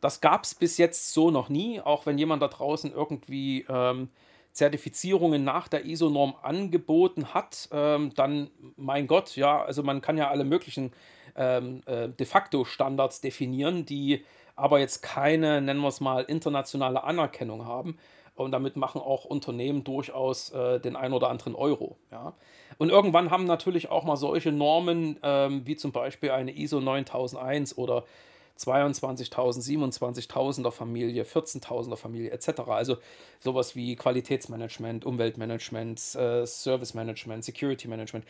Das 0.00 0.20
gab 0.20 0.44
es 0.44 0.54
bis 0.54 0.78
jetzt 0.78 1.12
so 1.12 1.30
noch 1.30 1.48
nie, 1.48 1.80
auch 1.80 2.06
wenn 2.06 2.18
jemand 2.18 2.42
da 2.42 2.48
draußen 2.48 2.92
irgendwie 2.92 3.64
ähm, 3.68 4.08
Zertifizierungen 4.52 5.44
nach 5.44 5.68
der 5.68 5.84
ISO-Norm 5.86 6.34
angeboten 6.42 7.34
hat, 7.34 7.68
ähm, 7.72 8.12
dann, 8.14 8.50
mein 8.76 9.06
Gott, 9.06 9.36
ja, 9.36 9.62
also 9.62 9.82
man 9.82 10.00
kann 10.00 10.18
ja 10.18 10.30
alle 10.30 10.44
möglichen 10.44 10.92
ähm, 11.36 11.82
äh, 11.86 12.08
de 12.08 12.26
facto 12.26 12.64
Standards 12.64 13.20
definieren, 13.20 13.86
die 13.86 14.24
aber 14.54 14.78
jetzt 14.78 15.02
keine, 15.02 15.62
nennen 15.62 15.80
wir 15.80 15.88
es 15.88 16.00
mal, 16.00 16.24
internationale 16.24 17.04
Anerkennung 17.04 17.64
haben. 17.64 17.98
Und 18.34 18.52
damit 18.52 18.76
machen 18.76 19.00
auch 19.00 19.24
Unternehmen 19.24 19.84
durchaus 19.84 20.50
äh, 20.50 20.80
den 20.80 20.96
ein 20.96 21.12
oder 21.12 21.28
anderen 21.28 21.54
Euro. 21.54 21.96
Ja. 22.10 22.32
Und 22.78 22.90
irgendwann 22.90 23.30
haben 23.30 23.44
natürlich 23.44 23.90
auch 23.90 24.04
mal 24.04 24.16
solche 24.16 24.52
Normen, 24.52 25.18
ähm, 25.22 25.66
wie 25.66 25.76
zum 25.76 25.92
Beispiel 25.92 26.30
eine 26.30 26.56
ISO 26.56 26.80
9001 26.80 27.76
oder 27.76 28.04
22.000, 28.58 29.32
27.000er 29.32 30.70
Familie, 30.70 31.24
14.000er 31.24 31.96
Familie 31.96 32.30
etc. 32.30 32.60
Also 32.66 32.96
sowas 33.40 33.74
wie 33.74 33.96
Qualitätsmanagement, 33.96 35.04
Umweltmanagement, 35.04 35.98
äh, 36.14 36.46
Servicemanagement, 36.46 37.44
Security 37.44 37.88
Management. 37.88 38.24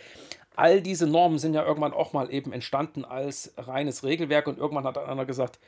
All 0.56 0.80
diese 0.80 1.06
Normen 1.06 1.38
sind 1.38 1.54
ja 1.54 1.64
irgendwann 1.64 1.92
auch 1.92 2.12
mal 2.12 2.32
eben 2.32 2.52
entstanden 2.52 3.04
als 3.04 3.52
reines 3.56 4.04
Regelwerk 4.04 4.46
und 4.46 4.58
irgendwann 4.58 4.84
hat 4.84 4.98
einer 4.98 5.24
gesagt, 5.24 5.58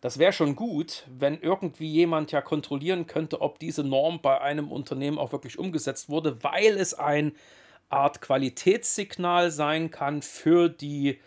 das 0.00 0.18
wäre 0.18 0.32
schon 0.32 0.56
gut, 0.56 1.06
wenn 1.10 1.38
irgendwie 1.40 1.88
jemand 1.88 2.32
ja 2.32 2.40
kontrollieren 2.40 3.06
könnte, 3.06 3.42
ob 3.42 3.58
diese 3.58 3.84
Norm 3.84 4.20
bei 4.22 4.40
einem 4.40 4.72
Unternehmen 4.72 5.18
auch 5.18 5.32
wirklich 5.32 5.58
umgesetzt 5.58 6.08
wurde, 6.08 6.42
weil 6.42 6.78
es 6.78 6.94
ein 6.94 7.32
Art 7.90 8.22
Qualitätssignal 8.22 9.50
sein 9.50 9.90
kann 9.90 10.22
für 10.22 10.68
die 10.68 11.18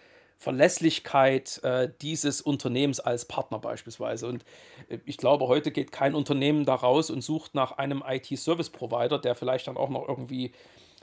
Verlässlichkeit 0.43 1.63
äh, 1.63 1.89
dieses 2.01 2.41
Unternehmens 2.41 3.00
als 3.00 3.25
Partner 3.25 3.59
beispielsweise. 3.59 4.27
Und 4.27 4.43
äh, 4.89 5.00
ich 5.05 5.15
glaube, 5.17 5.47
heute 5.47 5.71
geht 5.71 5.93
kein 5.93 6.15
Unternehmen 6.15 6.65
da 6.65 6.75
raus 6.75 7.09
und 7.09 7.21
sucht 7.21 7.55
nach 7.55 7.77
einem 7.77 8.03
IT-Service-Provider, 8.05 9.19
der 9.19 9.35
vielleicht 9.35 9.67
dann 9.67 9.77
auch 9.77 9.89
noch 9.89 10.07
irgendwie 10.07 10.51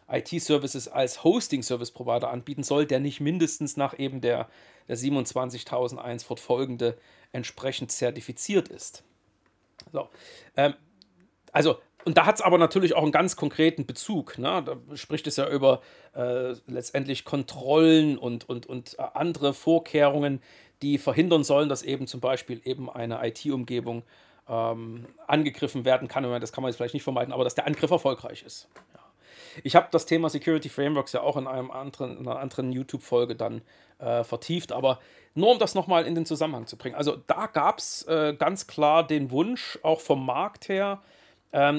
IT-Services 0.09 0.88
als 0.88 1.25
Hosting-Service-Provider 1.25 2.30
anbieten 2.30 2.62
soll, 2.62 2.85
der 2.85 3.00
nicht 3.00 3.20
mindestens 3.20 3.78
nach 3.78 3.99
eben 3.99 4.20
der, 4.20 4.50
der 4.88 4.97
27001 4.97 6.23
fortfolgende 6.23 6.99
entsprechend 7.32 7.92
zertifiziert 7.92 8.68
ist. 8.68 9.04
So, 9.90 10.11
ähm, 10.56 10.75
also 11.50 11.78
und 12.04 12.16
da 12.16 12.26
hat 12.26 12.37
es 12.37 12.40
aber 12.42 12.59
natürlich 12.59 12.95
auch 12.95 13.02
einen 13.02 13.12
ganz 13.12 13.37
konkreten 13.37 13.87
Bezug. 13.87 14.38
Ne? 14.38 14.62
Da 14.64 14.97
spricht 14.97 15.26
es 15.26 15.37
ja 15.37 15.49
über 15.49 15.80
äh, 16.14 16.54
letztendlich 16.66 17.25
Kontrollen 17.25 18.19
und, 18.19 18.49
und, 18.49 18.66
und 18.66 18.99
äh, 18.99 19.02
andere 19.14 19.52
Vorkehrungen, 19.54 20.42
die 20.83 20.99
verhindern 20.99 21.45
sollen, 21.45 21.69
dass 21.69 21.83
eben 21.83 22.07
zum 22.07 22.21
Beispiel 22.21 22.61
eben 22.64 22.88
eine 22.88 23.26
IT-Umgebung 23.26 24.02
ähm, 24.49 25.07
angegriffen 25.26 25.85
werden 25.85 26.09
kann. 26.09 26.25
Das 26.40 26.52
kann 26.52 26.62
man 26.62 26.71
jetzt 26.71 26.76
vielleicht 26.76 26.95
nicht 26.95 27.04
vermeiden, 27.04 27.33
aber 27.33 27.45
dass 27.45 27.54
der 27.54 27.66
Angriff 27.66 27.90
erfolgreich 27.90 28.42
ist. 28.42 28.69
Ja. 28.95 29.00
Ich 29.62 29.76
habe 29.76 29.88
das 29.90 30.07
Thema 30.07 30.30
Security 30.30 30.69
Frameworks 30.69 31.12
ja 31.12 31.23
auch 31.23 31.37
in, 31.37 31.47
einem 31.47 31.71
anderen, 31.71 32.19
in 32.19 32.26
einer 32.26 32.38
anderen 32.38 32.73
YouTube-Folge 32.73 33.37
dann 33.37 33.62
äh, 33.99 34.25
vertieft, 34.25 34.73
aber 34.73 35.00
nur 35.35 35.52
um 35.52 35.59
das 35.59 35.75
nochmal 35.75 36.07
in 36.07 36.14
den 36.14 36.26
Zusammenhang 36.26 36.66
zu 36.66 36.76
bringen. 36.76 36.95
Also 36.95 37.16
da 37.26 37.47
gab 37.47 37.78
es 37.78 38.02
äh, 38.04 38.35
ganz 38.38 38.66
klar 38.66 39.07
den 39.07 39.30
Wunsch, 39.30 39.78
auch 39.83 40.00
vom 40.00 40.25
Markt 40.25 40.69
her, 40.69 41.02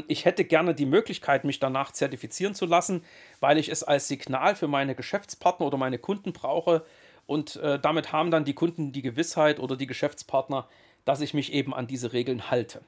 ich 0.08 0.26
hätte 0.26 0.44
gerne 0.44 0.76
die 0.76 0.86
Möglichkeit, 0.86 1.46
mich 1.46 1.60
danach 1.60 1.92
zertifizieren 1.92 2.54
zu 2.54 2.66
lassen, 2.66 3.04
weil 3.40 3.58
ich 3.58 3.70
es 3.70 3.84
als 3.84 4.08
Signal 4.08 4.56
für 4.56 4.68
meine 4.68 4.96
Geschäftspartner 4.96 5.66
oder 5.66 5.78
meine 5.78 5.98
Kunden 5.98 6.34
brauche. 6.34 6.84
Und 7.26 7.56
äh, 7.58 7.80
damit 7.80 8.12
haben 8.12 8.32
dann 8.32 8.44
die 8.44 8.54
Kunden 8.54 8.92
die 8.92 9.02
Gewissheit 9.02 9.60
oder 9.60 9.78
die 9.78 9.88
Geschäftspartner, 9.88 10.68
dass 11.06 11.22
ich 11.22 11.34
mich 11.34 11.54
eben 11.54 11.74
an 11.74 11.88
diese 11.88 12.12
Regeln 12.12 12.52
halte. 12.52 12.82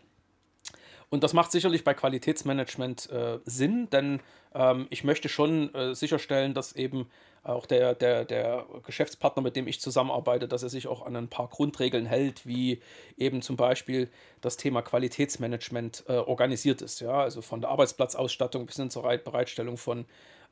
Und 1.10 1.24
das 1.24 1.34
macht 1.34 1.52
sicherlich 1.52 1.84
bei 1.84 1.94
Qualitätsmanagement 1.94 3.10
äh, 3.12 3.40
Sinn, 3.46 3.88
denn 3.92 4.20
ähm, 4.56 4.88
ich 4.90 5.04
möchte 5.04 5.30
schon 5.30 5.74
äh, 5.76 5.94
sicherstellen, 5.94 6.54
dass 6.54 6.74
eben 6.74 7.08
auch 7.44 7.66
der, 7.66 7.94
der, 7.94 8.24
der 8.24 8.66
Geschäftspartner, 8.86 9.44
mit 9.44 9.56
dem 9.56 9.68
ich 9.68 9.82
zusammenarbeite, 9.82 10.48
dass 10.48 10.64
er 10.64 10.70
sich 10.70 10.88
auch 10.88 11.06
an 11.06 11.16
ein 11.16 11.28
paar 11.28 11.50
Grundregeln 11.50 12.06
hält, 12.06 12.48
wie 12.48 12.82
eben 13.18 13.42
zum 13.42 13.58
Beispiel 13.58 14.10
das 14.40 14.56
Thema 14.56 14.82
Qualitätsmanagement 14.82 16.06
äh, 16.08 16.14
organisiert 16.14 16.82
ist. 16.82 17.02
Ja? 17.02 17.22
Also 17.22 17.42
von 17.42 17.60
der 17.60 17.70
Arbeitsplatzausstattung 17.70 18.66
bis 18.66 18.78
hin 18.78 18.90
zur 18.90 19.04
Bereitstellung 19.04 19.76
von, 19.76 20.06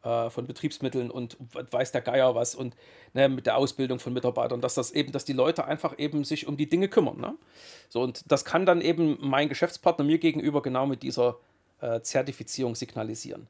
äh, 0.03 0.29
von 0.29 0.45
Betriebsmitteln 0.45 1.09
und 1.09 1.37
weiß 1.39 1.93
der 1.93 2.01
Geier 2.01 2.35
was 2.35 2.55
und 2.55 2.75
ne, 3.13 3.29
mit 3.29 3.45
der 3.45 3.55
Ausbildung 3.55 3.99
von 3.99 4.11
Mitarbeitern, 4.11 4.59
dass 4.59 4.73
das 4.73 4.91
eben, 4.91 5.13
dass 5.13 5.23
die 5.23 5.33
Leute 5.33 5.63
einfach 5.63 5.97
eben 5.97 6.25
sich 6.25 6.45
um 6.45 6.57
die 6.57 6.67
Dinge 6.67 6.89
kümmern. 6.89 7.21
Ne? 7.21 7.35
So, 7.87 8.01
und 8.01 8.29
das 8.29 8.43
kann 8.43 8.65
dann 8.65 8.81
eben 8.81 9.17
mein 9.21 9.47
Geschäftspartner 9.47 10.03
mir 10.03 10.17
gegenüber 10.17 10.61
genau 10.61 10.87
mit 10.87 11.03
dieser 11.03 11.37
äh, 11.79 12.01
Zertifizierung 12.01 12.75
signalisieren. 12.75 13.47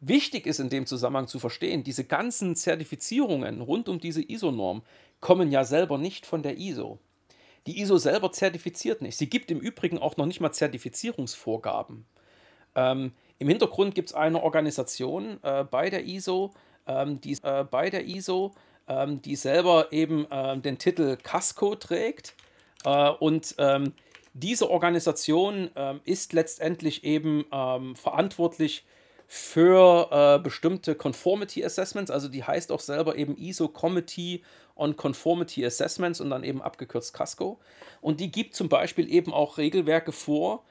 Wichtig 0.00 0.46
ist 0.46 0.60
in 0.60 0.70
dem 0.70 0.86
Zusammenhang 0.86 1.28
zu 1.28 1.38
verstehen, 1.38 1.84
diese 1.84 2.04
ganzen 2.04 2.56
Zertifizierungen 2.56 3.60
rund 3.60 3.88
um 3.88 4.00
diese 4.00 4.22
ISO-Norm 4.22 4.82
kommen 5.20 5.50
ja 5.50 5.64
selber 5.64 5.98
nicht 5.98 6.24
von 6.24 6.42
der 6.42 6.58
ISO. 6.58 6.98
Die 7.66 7.80
ISO 7.80 7.98
selber 7.98 8.32
zertifiziert 8.32 9.02
nicht. 9.02 9.18
Sie 9.18 9.28
gibt 9.28 9.50
im 9.50 9.60
Übrigen 9.60 9.98
auch 9.98 10.16
noch 10.16 10.24
nicht 10.24 10.40
mal 10.40 10.52
Zertifizierungsvorgaben. 10.52 12.06
Ähm, 12.74 13.12
Im 13.38 13.48
Hintergrund 13.48 13.94
gibt 13.94 14.10
es 14.10 14.14
eine 14.14 14.42
Organisation 14.42 15.38
äh, 15.42 15.64
bei 15.64 15.90
der 15.90 16.06
ISO, 16.06 16.54
ähm, 16.86 17.20
die, 17.20 17.36
äh, 17.42 17.64
bei 17.64 17.90
der 17.90 18.06
ISO 18.06 18.54
ähm, 18.90 19.22
die 19.22 19.36
selber 19.36 19.92
eben 19.92 20.30
äh, 20.30 20.58
den 20.58 20.76
Titel 20.78 21.16
Casco 21.22 21.76
trägt. 21.76 22.34
Äh, 22.84 23.10
und 23.10 23.54
ähm, 23.58 23.92
diese 24.34 24.68
Organisation 24.68 25.70
ähm, 25.76 26.00
ist 26.04 26.32
letztendlich 26.32 27.04
eben 27.04 27.44
ähm, 27.52 27.94
verantwortlich 27.94 28.84
für 29.32 30.08
äh, 30.10 30.42
bestimmte 30.42 30.96
Conformity 30.96 31.64
Assessments. 31.64 32.10
Also 32.10 32.26
die 32.26 32.42
heißt 32.42 32.72
auch 32.72 32.80
selber 32.80 33.14
eben 33.14 33.36
ISO 33.36 33.68
Committee 33.68 34.42
on 34.74 34.96
Conformity 34.96 35.64
Assessments 35.64 36.20
und 36.20 36.30
dann 36.30 36.42
eben 36.42 36.60
abgekürzt 36.60 37.14
CASCO. 37.14 37.60
Und 38.00 38.18
die 38.18 38.32
gibt 38.32 38.56
zum 38.56 38.68
Beispiel 38.68 39.08
eben 39.08 39.32
auch 39.32 39.56
Regelwerke 39.56 40.10
vor, 40.10 40.64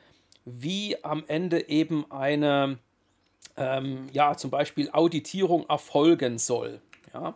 wie 0.44 1.02
am 1.06 1.24
Ende 1.28 1.70
eben 1.70 2.12
eine, 2.12 2.80
ähm, 3.56 4.10
ja, 4.12 4.36
zum 4.36 4.52
Beispiel 4.52 4.90
Auditierung 4.92 5.66
erfolgen 5.70 6.38
soll. 6.38 6.82
Ja. 7.14 7.36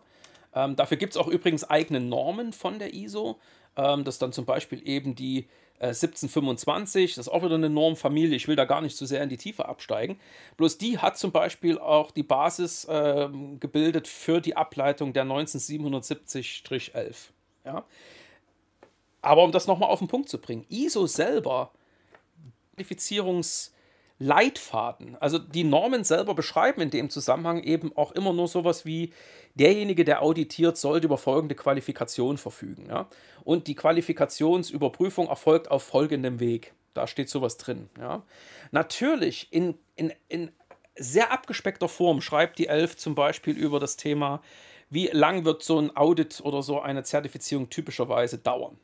Ähm, 0.54 0.76
dafür 0.76 0.98
gibt 0.98 1.14
es 1.14 1.18
auch 1.18 1.30
übrigens 1.30 1.64
eigene 1.64 2.02
Normen 2.02 2.52
von 2.52 2.80
der 2.80 2.94
ISO. 2.94 3.40
Ähm, 3.78 4.04
das 4.04 4.20
dann 4.20 4.34
zum 4.34 4.44
Beispiel 4.44 4.86
eben 4.86 5.16
die 5.16 5.48
1725, 5.88 7.04
äh, 7.04 7.16
das 7.16 7.28
ist 7.28 7.34
auch 7.34 7.44
wieder 7.44 7.56
eine 7.56 7.70
Normfamilie, 7.70 8.36
ich 8.36 8.48
will 8.48 8.56
da 8.56 8.66
gar 8.66 8.82
nicht 8.82 8.96
zu 8.96 9.06
sehr 9.06 9.24
in 9.24 9.30
die 9.30 9.38
Tiefe 9.38 9.68
absteigen. 9.68 10.20
Bloß 10.58 10.78
die 10.78 11.00
hat 11.00 11.18
zum 11.18 11.32
Beispiel 11.32 11.78
auch 11.78 12.12
die 12.12 12.24
Basis 12.24 12.86
äh, 12.86 13.30
gebildet 13.60 14.08
für 14.08 14.42
die 14.42 14.56
Ableitung 14.56 15.14
der 15.14 15.26
19770-11. 15.26 17.16
Ja? 17.66 17.86
Aber 19.22 19.44
um 19.44 19.52
das 19.52 19.68
nochmal 19.68 19.90
auf 19.90 20.00
den 20.00 20.08
Punkt 20.08 20.30
zu 20.30 20.40
bringen, 20.40 20.66
ISO 20.70 21.08
selber, 21.08 21.72
Zertifizierungs- 22.78 23.73
Leitfaden. 24.24 25.18
Also 25.20 25.38
die 25.38 25.66
Normen 25.66 26.06
selber 26.06 26.34
beschreiben 26.34 26.80
in 26.80 26.90
dem 26.90 27.10
Zusammenhang 27.10 27.62
eben 27.62 27.96
auch 27.98 28.14
immer 28.14 28.32
nur 28.32 28.48
sowas 28.48 28.86
wie 28.86 29.12
derjenige, 29.56 30.06
der 30.06 30.22
auditiert, 30.22 30.78
sollte 30.78 31.08
über 31.08 31.18
folgende 31.18 31.56
Qualifikation 31.56 32.38
verfügen. 32.38 32.88
Ja? 32.88 33.10
Und 33.44 33.68
die 33.68 33.76
Qualifikationsüberprüfung 33.76 35.28
erfolgt 35.28 35.70
auf 35.70 35.84
folgendem 35.84 36.40
Weg. 36.40 36.74
Da 36.94 37.06
steht 37.06 37.28
sowas 37.30 37.58
drin. 37.58 37.90
Ja? 38.00 38.24
Natürlich 38.72 39.50
in, 39.52 39.78
in, 39.96 40.14
in 40.30 40.52
sehr 40.96 41.32
abgespeckter 41.34 41.90
Form 41.90 42.22
schreibt 42.22 42.60
die 42.60 42.68
Elf 42.68 42.96
zum 42.96 43.16
Beispiel 43.16 43.58
über 43.58 43.82
das 43.82 43.98
Thema, 43.98 44.42
wie 44.90 45.08
lang 45.08 45.44
wird 45.44 45.64
so 45.64 45.80
ein 45.80 45.96
Audit 45.98 46.40
oder 46.42 46.64
so 46.64 46.80
eine 46.80 47.04
Zertifizierung 47.04 47.70
typischerweise 47.70 48.38
dauern. 48.38 48.78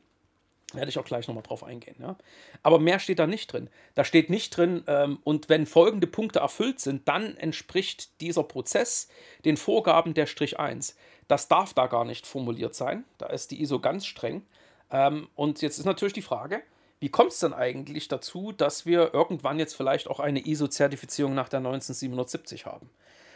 Werde 0.73 0.89
ich 0.89 0.99
auch 0.99 1.05
gleich 1.05 1.27
nochmal 1.27 1.43
drauf 1.43 1.63
eingehen. 1.63 1.95
Ja? 1.99 2.15
Aber 2.63 2.79
mehr 2.79 2.99
steht 2.99 3.19
da 3.19 3.27
nicht 3.27 3.51
drin. 3.51 3.69
Da 3.95 4.03
steht 4.03 4.29
nicht 4.29 4.55
drin, 4.55 4.83
ähm, 4.87 5.19
und 5.23 5.49
wenn 5.49 5.65
folgende 5.65 6.07
Punkte 6.07 6.39
erfüllt 6.39 6.79
sind, 6.79 7.07
dann 7.07 7.35
entspricht 7.37 8.21
dieser 8.21 8.43
Prozess 8.43 9.09
den 9.45 9.57
Vorgaben 9.57 10.13
der 10.13 10.25
Strich 10.25 10.59
1. 10.59 10.95
Das 11.27 11.47
darf 11.47 11.73
da 11.73 11.87
gar 11.87 12.05
nicht 12.05 12.27
formuliert 12.27 12.75
sein. 12.75 13.03
Da 13.17 13.27
ist 13.27 13.51
die 13.51 13.61
ISO 13.61 13.79
ganz 13.79 14.05
streng. 14.05 14.45
Ähm, 14.91 15.27
und 15.35 15.61
jetzt 15.61 15.77
ist 15.77 15.85
natürlich 15.85 16.13
die 16.13 16.21
Frage, 16.21 16.61
wie 16.99 17.09
kommt 17.09 17.31
es 17.31 17.39
denn 17.39 17.53
eigentlich 17.53 18.07
dazu, 18.07 18.51
dass 18.51 18.85
wir 18.85 19.13
irgendwann 19.13 19.59
jetzt 19.59 19.75
vielleicht 19.75 20.09
auch 20.09 20.19
eine 20.19 20.45
ISO-Zertifizierung 20.45 21.33
nach 21.33 21.49
der 21.49 21.61
19770 21.61 22.65
haben? 22.65 22.89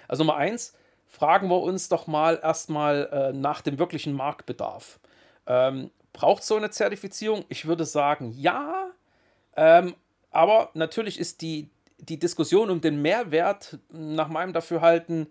Also 0.08 0.24
Nummer 0.24 0.38
eins, 0.38 0.74
fragen 1.08 1.48
wir 1.50 1.62
uns 1.62 1.88
doch 1.88 2.08
mal 2.08 2.40
erstmal 2.42 3.08
äh, 3.12 3.34
nach 3.34 3.62
dem 3.62 3.80
wirklichen 3.80 4.14
Marktbedarf. 4.14 5.00
Ähm, 5.48 5.92
Braucht 6.14 6.44
so 6.44 6.56
eine 6.56 6.70
Zertifizierung? 6.70 7.46
Ich 7.50 7.66
würde 7.66 7.86
sagen, 7.86 8.34
ja. 8.38 8.92
Ähm, 9.56 9.96
aber 10.32 10.70
natürlich 10.74 11.20
ist 11.20 11.42
die, 11.42 11.70
die 11.98 12.20
Diskussion 12.20 12.70
um 12.70 12.82
den 12.82 13.02
Mehrwert 13.02 13.80
nach 13.92 14.30
meinem 14.30 14.54
Dafürhalten 14.54 15.28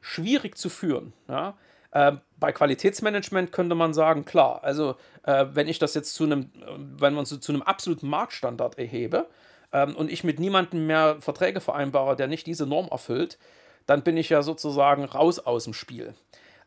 schwierig 0.00 0.56
zu 0.58 0.68
führen. 0.68 1.12
Ja? 1.28 1.56
Äh, 1.92 2.12
bei 2.38 2.52
Qualitätsmanagement 2.52 3.52
könnte 3.52 3.74
man 3.74 3.94
sagen, 3.94 4.24
klar, 4.24 4.64
also 4.64 4.96
äh, 5.22 5.46
wenn 5.52 5.68
ich 5.68 5.78
das 5.78 5.94
jetzt 5.94 6.14
zu 6.14 6.24
einem, 6.24 6.50
wenn 6.98 7.14
man 7.14 7.24
so 7.24 7.36
zu 7.36 7.52
einem 7.52 7.62
absoluten 7.62 8.08
Marktstandard 8.08 8.78
erhebe 8.78 9.28
ähm, 9.72 9.94
und 9.94 10.10
ich 10.10 10.24
mit 10.24 10.40
niemandem 10.40 10.86
mehr 10.86 11.16
Verträge 11.20 11.60
vereinbare, 11.60 12.16
der 12.16 12.26
nicht 12.26 12.46
diese 12.46 12.66
Norm 12.66 12.88
erfüllt, 12.88 13.38
dann 13.86 14.02
bin 14.02 14.16
ich 14.16 14.28
ja 14.28 14.42
sozusagen 14.42 15.04
raus 15.04 15.38
aus 15.38 15.64
dem 15.64 15.74
Spiel. 15.74 16.14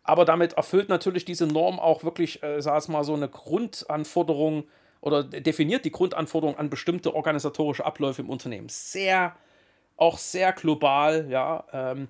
Aber 0.05 0.23
damit 0.23 0.53
erfüllt 0.53 0.87
natürlich 0.87 1.25
diese 1.25 1.47
Norm 1.47 1.79
auch 1.79 2.03
wirklich, 2.03 2.41
äh, 2.43 2.61
sag 2.61 2.77
es 2.77 2.87
mal, 2.87 3.03
so 3.03 3.15
eine 3.15 3.27
Grundanforderung 3.27 4.65
oder 5.01 5.23
definiert 5.23 5.83
die 5.83 5.91
Grundanforderung 5.91 6.57
an 6.57 6.69
bestimmte 6.69 7.13
organisatorische 7.13 7.85
Abläufe 7.85 8.21
im 8.21 8.29
Unternehmen. 8.29 8.69
Sehr, 8.69 9.35
auch 9.97 10.17
sehr 10.17 10.53
global, 10.53 11.27
ja. 11.29 11.65
Ähm, 11.73 12.07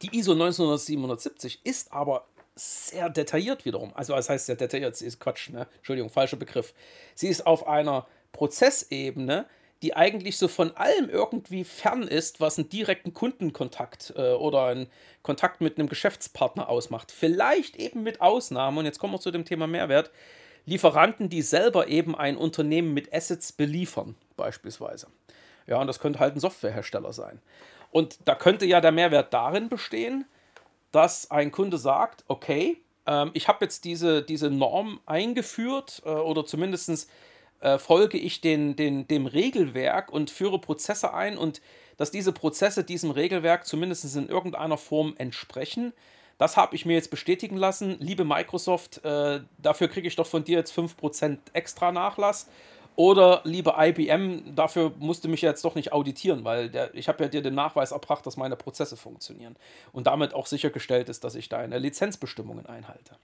die 0.00 0.16
ISO 0.16 0.34
19770 0.34 1.60
ist 1.64 1.92
aber 1.92 2.24
sehr 2.54 3.08
detailliert 3.10 3.64
wiederum. 3.64 3.92
Also, 3.94 4.14
was 4.14 4.28
heißt 4.28 4.46
sehr 4.46 4.56
detailliert? 4.56 4.96
Sie 4.96 5.06
ist 5.06 5.20
Quatsch, 5.20 5.50
ne? 5.50 5.66
Entschuldigung, 5.78 6.10
falscher 6.10 6.36
Begriff. 6.36 6.74
Sie 7.14 7.28
ist 7.28 7.46
auf 7.46 7.66
einer 7.66 8.06
Prozessebene, 8.32 9.46
die 9.82 9.96
eigentlich 9.96 10.38
so 10.38 10.48
von 10.48 10.76
allem 10.76 11.10
irgendwie 11.10 11.64
fern 11.64 12.04
ist, 12.04 12.40
was 12.40 12.58
einen 12.58 12.68
direkten 12.68 13.12
Kundenkontakt 13.12 14.14
äh, 14.16 14.32
oder 14.32 14.66
einen 14.66 14.86
Kontakt 15.22 15.60
mit 15.60 15.78
einem 15.78 15.88
Geschäftspartner 15.88 16.68
ausmacht. 16.68 17.10
Vielleicht 17.10 17.76
eben 17.76 18.02
mit 18.02 18.20
Ausnahme, 18.20 18.80
und 18.80 18.86
jetzt 18.86 19.00
kommen 19.00 19.12
wir 19.12 19.20
zu 19.20 19.32
dem 19.32 19.44
Thema 19.44 19.66
Mehrwert, 19.66 20.10
Lieferanten, 20.64 21.28
die 21.28 21.42
selber 21.42 21.88
eben 21.88 22.14
ein 22.14 22.36
Unternehmen 22.36 22.94
mit 22.94 23.12
Assets 23.12 23.50
beliefern, 23.52 24.14
beispielsweise. 24.36 25.08
Ja, 25.66 25.80
und 25.80 25.88
das 25.88 25.98
könnte 25.98 26.20
halt 26.20 26.36
ein 26.36 26.40
Softwarehersteller 26.40 27.12
sein. 27.12 27.40
Und 27.90 28.18
da 28.24 28.36
könnte 28.36 28.64
ja 28.66 28.80
der 28.80 28.92
Mehrwert 28.92 29.34
darin 29.34 29.68
bestehen, 29.68 30.24
dass 30.92 31.30
ein 31.30 31.50
Kunde 31.50 31.78
sagt, 31.78 32.24
okay, 32.28 32.80
ähm, 33.06 33.30
ich 33.34 33.48
habe 33.48 33.64
jetzt 33.64 33.84
diese, 33.84 34.22
diese 34.22 34.50
Norm 34.50 35.00
eingeführt 35.06 36.02
äh, 36.04 36.10
oder 36.10 36.44
zumindest 36.44 37.08
äh, 37.62 37.78
folge 37.78 38.18
ich 38.18 38.40
den, 38.40 38.76
den, 38.76 39.08
dem 39.08 39.26
Regelwerk 39.26 40.12
und 40.12 40.30
führe 40.30 40.58
Prozesse 40.58 41.14
ein 41.14 41.38
und 41.38 41.62
dass 41.96 42.10
diese 42.10 42.32
Prozesse 42.32 42.84
diesem 42.84 43.10
Regelwerk 43.10 43.66
zumindest 43.66 44.16
in 44.16 44.28
irgendeiner 44.28 44.76
Form 44.76 45.14
entsprechen. 45.18 45.92
Das 46.38 46.56
habe 46.56 46.74
ich 46.74 46.84
mir 46.86 46.94
jetzt 46.94 47.10
bestätigen 47.10 47.56
lassen. 47.56 47.96
Liebe 48.00 48.24
Microsoft, 48.24 49.04
äh, 49.04 49.40
dafür 49.58 49.88
kriege 49.88 50.08
ich 50.08 50.16
doch 50.16 50.26
von 50.26 50.42
dir 50.42 50.58
jetzt 50.58 50.76
5% 50.76 51.38
extra 51.52 51.92
Nachlass. 51.92 52.48
Oder 52.96 53.40
liebe 53.44 53.74
IBM, 53.78 54.54
dafür 54.54 54.92
musst 54.98 55.24
du 55.24 55.28
mich 55.28 55.40
jetzt 55.40 55.64
doch 55.64 55.74
nicht 55.74 55.92
auditieren, 55.92 56.44
weil 56.44 56.68
der, 56.68 56.94
ich 56.94 57.08
habe 57.08 57.22
ja 57.24 57.28
dir 57.30 57.40
den 57.40 57.54
Nachweis 57.54 57.92
erbracht, 57.92 58.26
dass 58.26 58.36
meine 58.36 58.56
Prozesse 58.56 58.96
funktionieren. 58.96 59.56
Und 59.92 60.08
damit 60.08 60.34
auch 60.34 60.46
sichergestellt 60.46 61.08
ist, 61.08 61.24
dass 61.24 61.34
ich 61.34 61.48
deine 61.48 61.78
Lizenzbestimmungen 61.78 62.66
einhalte. 62.66 63.16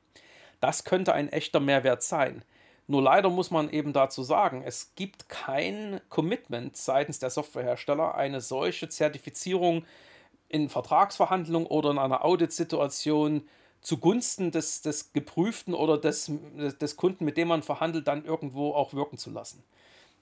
Das 0.61 0.85
könnte 0.85 1.12
ein 1.12 1.28
echter 1.28 1.61
Mehrwert 1.61 2.02
sein. 2.02 2.42
Nur 2.90 3.02
leider 3.02 3.28
muss 3.28 3.50
man 3.50 3.68
eben 3.68 3.92
dazu 3.92 4.23
sagen, 4.23 4.62
es 4.64 4.95
gibt 4.97 5.28
kein 5.28 6.00
Commitment 6.09 6.75
seitens 6.75 7.18
der 7.18 7.28
Softwarehersteller, 7.28 8.14
eine 8.14 8.40
solche 8.40 8.88
Zertifizierung 8.88 9.85
in 10.49 10.71
Vertragsverhandlungen 10.71 11.68
oder 11.68 11.90
in 11.90 11.99
einer 11.99 12.25
Auditsituation 12.25 13.47
zugunsten 13.83 14.50
des, 14.50 14.80
des 14.80 15.12
Geprüften 15.12 15.75
oder 15.75 15.99
des, 15.99 16.33
des 16.80 16.97
Kunden, 16.97 17.26
mit 17.26 17.37
dem 17.37 17.49
man 17.49 17.62
verhandelt, 17.62 18.09
dann 18.09 18.25
irgendwo 18.25 18.73
auch 18.73 18.95
wirken 18.95 19.18
zu 19.18 19.30
lassen. 19.30 19.62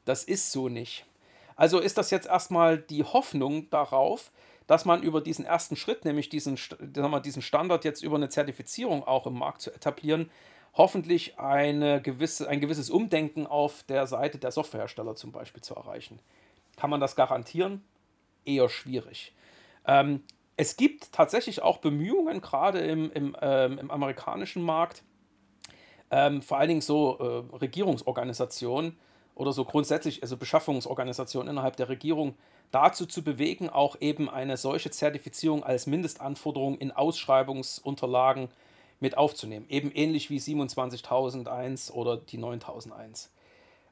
Das 0.04 0.24
ist 0.24 0.50
so 0.50 0.68
nicht. 0.68 1.06
Also 1.54 1.78
ist 1.78 1.96
das 1.96 2.10
jetzt 2.10 2.26
erstmal 2.26 2.78
die 2.78 3.04
Hoffnung 3.04 3.70
darauf, 3.70 4.32
dass 4.66 4.84
man 4.84 5.02
über 5.02 5.20
diesen 5.20 5.44
ersten 5.44 5.76
Schritt, 5.76 6.04
nämlich 6.04 6.28
diesen, 6.28 6.58
diesen 6.80 7.42
Standard 7.42 7.84
jetzt 7.84 8.02
über 8.02 8.16
eine 8.16 8.28
Zertifizierung 8.28 9.04
auch 9.04 9.26
im 9.26 9.38
Markt 9.38 9.62
zu 9.62 9.72
etablieren, 9.72 10.30
hoffentlich 10.74 11.38
eine 11.38 12.02
gewisse, 12.02 12.48
ein 12.48 12.60
gewisses 12.60 12.90
Umdenken 12.90 13.46
auf 13.46 13.82
der 13.84 14.06
Seite 14.06 14.38
der 14.38 14.50
Softwarehersteller 14.50 15.14
zum 15.14 15.32
Beispiel 15.32 15.62
zu 15.62 15.74
erreichen. 15.74 16.18
Kann 16.76 16.90
man 16.90 17.00
das 17.00 17.16
garantieren? 17.16 17.82
Eher 18.44 18.68
schwierig. 18.68 19.34
Ähm, 19.86 20.22
es 20.56 20.76
gibt 20.76 21.12
tatsächlich 21.12 21.62
auch 21.62 21.78
Bemühungen, 21.78 22.40
gerade 22.40 22.80
im, 22.80 23.10
im, 23.12 23.36
ähm, 23.40 23.78
im 23.78 23.90
amerikanischen 23.90 24.62
Markt, 24.62 25.02
ähm, 26.10 26.42
vor 26.42 26.58
allen 26.58 26.68
Dingen 26.68 26.80
so 26.80 27.18
äh, 27.18 27.56
Regierungsorganisationen 27.56 28.96
oder 29.34 29.52
so 29.52 29.64
grundsätzlich, 29.64 30.22
also 30.22 30.36
Beschaffungsorganisationen 30.36 31.50
innerhalb 31.50 31.76
der 31.76 31.88
Regierung, 31.88 32.36
dazu 32.70 33.06
zu 33.06 33.22
bewegen, 33.22 33.68
auch 33.68 33.96
eben 34.00 34.28
eine 34.28 34.56
solche 34.56 34.90
Zertifizierung 34.90 35.64
als 35.64 35.86
Mindestanforderung 35.86 36.78
in 36.78 36.92
Ausschreibungsunterlagen 36.92 38.48
mit 39.00 39.16
aufzunehmen. 39.16 39.66
Eben 39.68 39.90
ähnlich 39.92 40.30
wie 40.30 40.38
27.001 40.38 41.92
oder 41.92 42.16
die 42.16 42.38
9.001. 42.38 43.28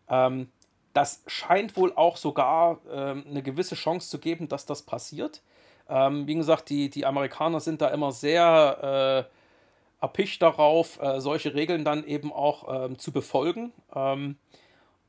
Ähm, 0.08 0.48
das 0.92 1.22
scheint 1.26 1.76
wohl 1.76 1.92
auch 1.94 2.16
sogar 2.16 2.78
ähm, 2.90 3.24
eine 3.28 3.42
gewisse 3.42 3.74
Chance 3.74 4.08
zu 4.08 4.18
geben, 4.18 4.48
dass 4.48 4.64
das 4.64 4.82
passiert. 4.82 5.42
Ähm, 5.88 6.26
wie 6.26 6.34
gesagt, 6.34 6.70
die, 6.70 6.88
die 6.88 7.04
Amerikaner 7.04 7.60
sind 7.60 7.82
da 7.82 7.88
immer 7.88 8.12
sehr 8.12 9.28
äh, 9.28 10.02
erpicht 10.02 10.40
darauf, 10.40 11.00
äh, 11.02 11.20
solche 11.20 11.54
Regeln 11.54 11.84
dann 11.84 12.04
eben 12.04 12.32
auch 12.32 12.86
ähm, 12.86 12.98
zu 12.98 13.12
befolgen. 13.12 13.72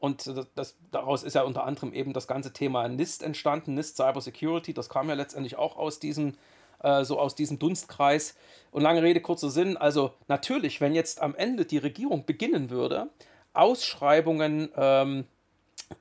Und 0.05 0.31
das, 0.53 0.75
daraus 0.91 1.24
ist 1.24 1.33
ja 1.33 1.41
unter 1.41 1.63
anderem 1.63 1.91
eben 1.91 2.13
das 2.13 2.27
ganze 2.27 2.53
Thema 2.53 2.88
NIST 2.88 3.24
entstanden, 3.24 3.74
NIST 3.74 3.97
Cyber 3.97 4.21
Security. 4.21 4.71
Das 4.71 4.88
kam 4.88 5.09
ja 5.09 5.15
letztendlich 5.15 5.55
auch 5.57 5.77
aus 5.77 5.97
diesem, 5.97 6.35
äh, 6.83 7.03
so 7.03 7.19
aus 7.19 7.33
diesem 7.33 7.57
Dunstkreis. 7.57 8.35
Und 8.69 8.83
lange 8.83 9.01
Rede, 9.01 9.19
kurzer 9.19 9.50
Sinn. 9.50 9.77
Also 9.77 10.13
natürlich, 10.27 10.79
wenn 10.79 10.93
jetzt 10.93 11.24
am 11.24 11.33
Ende 11.33 11.65
die 11.65 11.79
Regierung 11.79 12.24
beginnen 12.24 12.69
würde, 12.69 13.09
Ausschreibungen 13.55 14.69
ähm, 14.75 15.25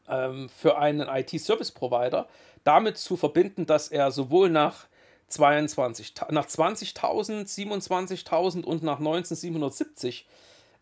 ähm, 0.06 0.50
für 0.50 0.76
einen 0.76 1.08
IT-Service-Provider 1.08 2.28
damit 2.62 2.98
zu 2.98 3.16
verbinden, 3.16 3.64
dass 3.64 3.88
er 3.88 4.10
sowohl 4.10 4.50
nach 4.50 4.84
22, 5.28 6.12
nach 6.28 6.44
20.000, 6.44 7.46
27.000 7.46 8.64
und 8.64 8.82
nach 8.82 8.98
1970 8.98 10.26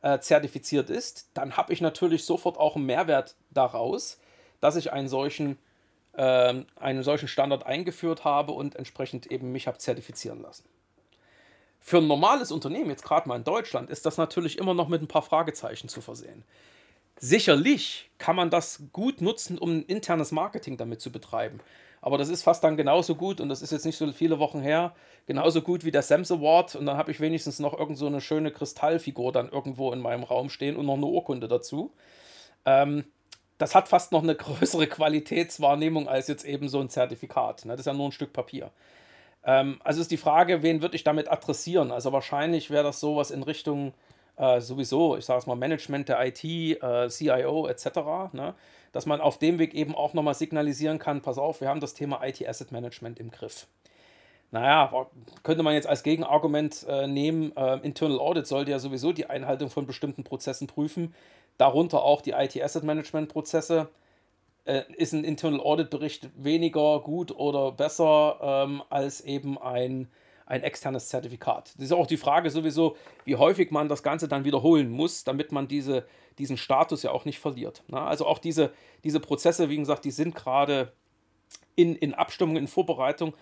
äh, 0.02 0.18
zertifiziert 0.18 0.90
ist, 0.90 1.30
dann 1.34 1.56
habe 1.56 1.72
ich 1.72 1.80
natürlich 1.80 2.24
sofort 2.24 2.58
auch 2.58 2.76
einen 2.76 2.86
Mehrwert 2.86 3.36
daraus, 3.50 4.18
dass 4.60 4.76
ich 4.76 4.92
einen 4.92 5.08
solchen, 5.08 5.58
äh, 6.12 6.54
einen 6.76 7.02
solchen 7.02 7.28
Standard 7.28 7.66
eingeführt 7.66 8.24
habe 8.24 8.52
und 8.52 8.76
entsprechend 8.76 9.26
eben 9.26 9.52
mich 9.52 9.66
habe 9.66 9.78
zertifizieren 9.78 10.42
lassen. 10.42 10.64
Für 11.80 11.98
ein 11.98 12.06
normales 12.06 12.52
Unternehmen, 12.52 12.90
jetzt 12.90 13.04
gerade 13.04 13.28
mal 13.28 13.36
in 13.36 13.44
Deutschland, 13.44 13.90
ist 13.90 14.06
das 14.06 14.16
natürlich 14.16 14.58
immer 14.58 14.74
noch 14.74 14.88
mit 14.88 15.02
ein 15.02 15.08
paar 15.08 15.22
Fragezeichen 15.22 15.88
zu 15.88 16.00
versehen. 16.00 16.44
Sicherlich 17.18 18.10
kann 18.18 18.36
man 18.36 18.50
das 18.50 18.84
gut 18.92 19.20
nutzen, 19.20 19.58
um 19.58 19.84
internes 19.86 20.30
Marketing 20.30 20.76
damit 20.76 21.00
zu 21.00 21.10
betreiben. 21.10 21.60
Aber 22.02 22.18
das 22.18 22.28
ist 22.28 22.42
fast 22.42 22.64
dann 22.64 22.76
genauso 22.76 23.14
gut, 23.14 23.40
und 23.40 23.48
das 23.48 23.62
ist 23.62 23.70
jetzt 23.70 23.86
nicht 23.86 23.96
so 23.96 24.10
viele 24.12 24.40
Wochen 24.40 24.60
her, 24.60 24.92
genauso 25.26 25.62
gut 25.62 25.84
wie 25.84 25.92
der 25.92 26.02
Sams 26.02 26.32
Award. 26.32 26.74
Und 26.74 26.84
dann 26.86 26.96
habe 26.96 27.12
ich 27.12 27.20
wenigstens 27.20 27.60
noch 27.60 27.78
irgend 27.78 27.96
so 27.96 28.06
eine 28.06 28.20
schöne 28.20 28.50
Kristallfigur 28.50 29.32
dann 29.32 29.48
irgendwo 29.48 29.92
in 29.92 30.00
meinem 30.00 30.24
Raum 30.24 30.50
stehen 30.50 30.76
und 30.76 30.84
noch 30.86 30.96
eine 30.96 31.06
Urkunde 31.06 31.46
dazu. 31.46 31.92
Ähm, 32.66 33.04
das 33.58 33.76
hat 33.76 33.86
fast 33.86 34.10
noch 34.10 34.24
eine 34.24 34.34
größere 34.36 34.88
Qualitätswahrnehmung 34.88 36.08
als 36.08 36.26
jetzt 36.26 36.44
eben 36.44 36.68
so 36.68 36.80
ein 36.80 36.90
Zertifikat. 36.90 37.64
Ne? 37.64 37.72
Das 37.72 37.80
ist 37.80 37.86
ja 37.86 37.94
nur 37.94 38.08
ein 38.08 38.12
Stück 38.12 38.32
Papier. 38.32 38.72
Ähm, 39.44 39.80
also 39.84 40.00
ist 40.00 40.10
die 40.10 40.16
Frage, 40.16 40.64
wen 40.64 40.82
würde 40.82 40.96
ich 40.96 41.04
damit 41.04 41.30
adressieren? 41.30 41.92
Also 41.92 42.12
wahrscheinlich 42.12 42.70
wäre 42.70 42.82
das 42.82 42.98
sowas 42.98 43.30
in 43.30 43.44
Richtung 43.44 43.94
äh, 44.36 44.60
sowieso, 44.60 45.16
ich 45.16 45.24
sage 45.24 45.38
es 45.38 45.46
mal, 45.46 45.54
Management 45.54 46.08
der 46.08 46.26
IT, 46.26 46.42
äh, 46.42 47.08
CIO 47.08 47.68
etc., 47.68 48.32
ne? 48.32 48.54
Dass 48.92 49.06
man 49.06 49.20
auf 49.20 49.38
dem 49.38 49.58
Weg 49.58 49.74
eben 49.74 49.94
auch 49.94 50.14
nochmal 50.14 50.34
signalisieren 50.34 50.98
kann, 50.98 51.22
pass 51.22 51.38
auf, 51.38 51.60
wir 51.60 51.68
haben 51.68 51.80
das 51.80 51.94
Thema 51.94 52.22
IT 52.24 52.46
Asset 52.46 52.72
Management 52.72 53.18
im 53.18 53.30
Griff. 53.30 53.66
Naja, 54.52 55.06
könnte 55.42 55.62
man 55.62 55.72
jetzt 55.72 55.86
als 55.86 56.02
Gegenargument 56.02 56.84
äh, 56.86 57.06
nehmen, 57.06 57.56
äh, 57.56 57.78
Internal 57.78 58.20
Audit 58.20 58.46
sollte 58.46 58.70
ja 58.70 58.78
sowieso 58.78 59.12
die 59.12 59.26
Einhaltung 59.26 59.70
von 59.70 59.86
bestimmten 59.86 60.24
Prozessen 60.24 60.66
prüfen, 60.66 61.14
darunter 61.56 62.02
auch 62.02 62.20
die 62.20 62.32
IT 62.32 62.62
Asset 62.62 62.84
Management 62.84 63.30
Prozesse. 63.30 63.88
Äh, 64.66 64.82
ist 64.94 65.14
ein 65.14 65.24
Internal 65.24 65.60
Audit 65.60 65.88
Bericht 65.88 66.28
weniger 66.36 67.00
gut 67.00 67.32
oder 67.32 67.72
besser 67.72 68.38
ähm, 68.42 68.82
als 68.90 69.22
eben 69.22 69.58
ein 69.58 70.08
ein 70.46 70.62
externes 70.62 71.08
Zertifikat. 71.08 71.72
Das 71.76 71.86
ist 71.86 71.92
auch 71.92 72.06
die 72.06 72.16
Frage 72.16 72.50
sowieso, 72.50 72.96
wie 73.24 73.36
häufig 73.36 73.70
man 73.70 73.88
das 73.88 74.02
Ganze 74.02 74.28
dann 74.28 74.44
wiederholen 74.44 74.90
muss, 74.90 75.24
damit 75.24 75.52
man 75.52 75.68
diese, 75.68 76.06
diesen 76.38 76.56
Status 76.56 77.02
ja 77.02 77.10
auch 77.10 77.24
nicht 77.24 77.38
verliert. 77.38 77.82
Na, 77.88 78.06
also 78.06 78.26
auch 78.26 78.38
diese, 78.38 78.72
diese 79.04 79.20
Prozesse, 79.20 79.68
wie 79.68 79.76
gesagt, 79.76 80.04
die 80.04 80.10
sind 80.10 80.34
gerade 80.34 80.92
in, 81.74 81.94
in 81.94 82.14
Abstimmung, 82.14 82.56
in 82.56 82.68
Vorbereitung. 82.68 83.34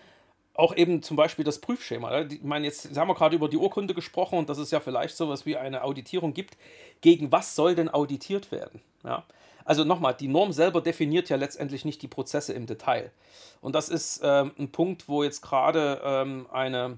Auch 0.53 0.75
eben 0.75 1.01
zum 1.01 1.15
Beispiel 1.15 1.45
das 1.45 1.59
Prüfschema. 1.59 2.21
Ich 2.23 2.43
meine, 2.43 2.65
jetzt 2.65 2.95
haben 2.97 3.07
wir 3.07 3.15
gerade 3.15 3.35
über 3.35 3.47
die 3.47 3.57
Urkunde 3.57 3.93
gesprochen 3.93 4.37
und 4.37 4.49
dass 4.49 4.57
es 4.57 4.69
ja 4.69 4.81
vielleicht 4.81 5.15
sowas 5.15 5.45
wie 5.45 5.55
eine 5.55 5.83
Auditierung 5.83 6.33
gibt. 6.33 6.57
Gegen 6.99 7.31
was 7.31 7.55
soll 7.55 7.73
denn 7.73 7.89
auditiert 7.89 8.51
werden? 8.51 8.81
Ja. 9.03 9.25
Also 9.65 9.83
nochmal, 9.83 10.13
die 10.13 10.27
Norm 10.27 10.51
selber 10.51 10.81
definiert 10.81 11.29
ja 11.29 11.37
letztendlich 11.37 11.85
nicht 11.85 12.01
die 12.01 12.07
Prozesse 12.07 12.53
im 12.53 12.65
Detail. 12.65 13.11
Und 13.61 13.75
das 13.75 13.89
ist 13.89 14.21
ähm, 14.23 14.51
ein 14.57 14.71
Punkt, 14.71 15.07
wo 15.07 15.23
jetzt 15.23 15.41
gerade 15.41 16.01
ähm, 16.03 16.47
eine 16.51 16.97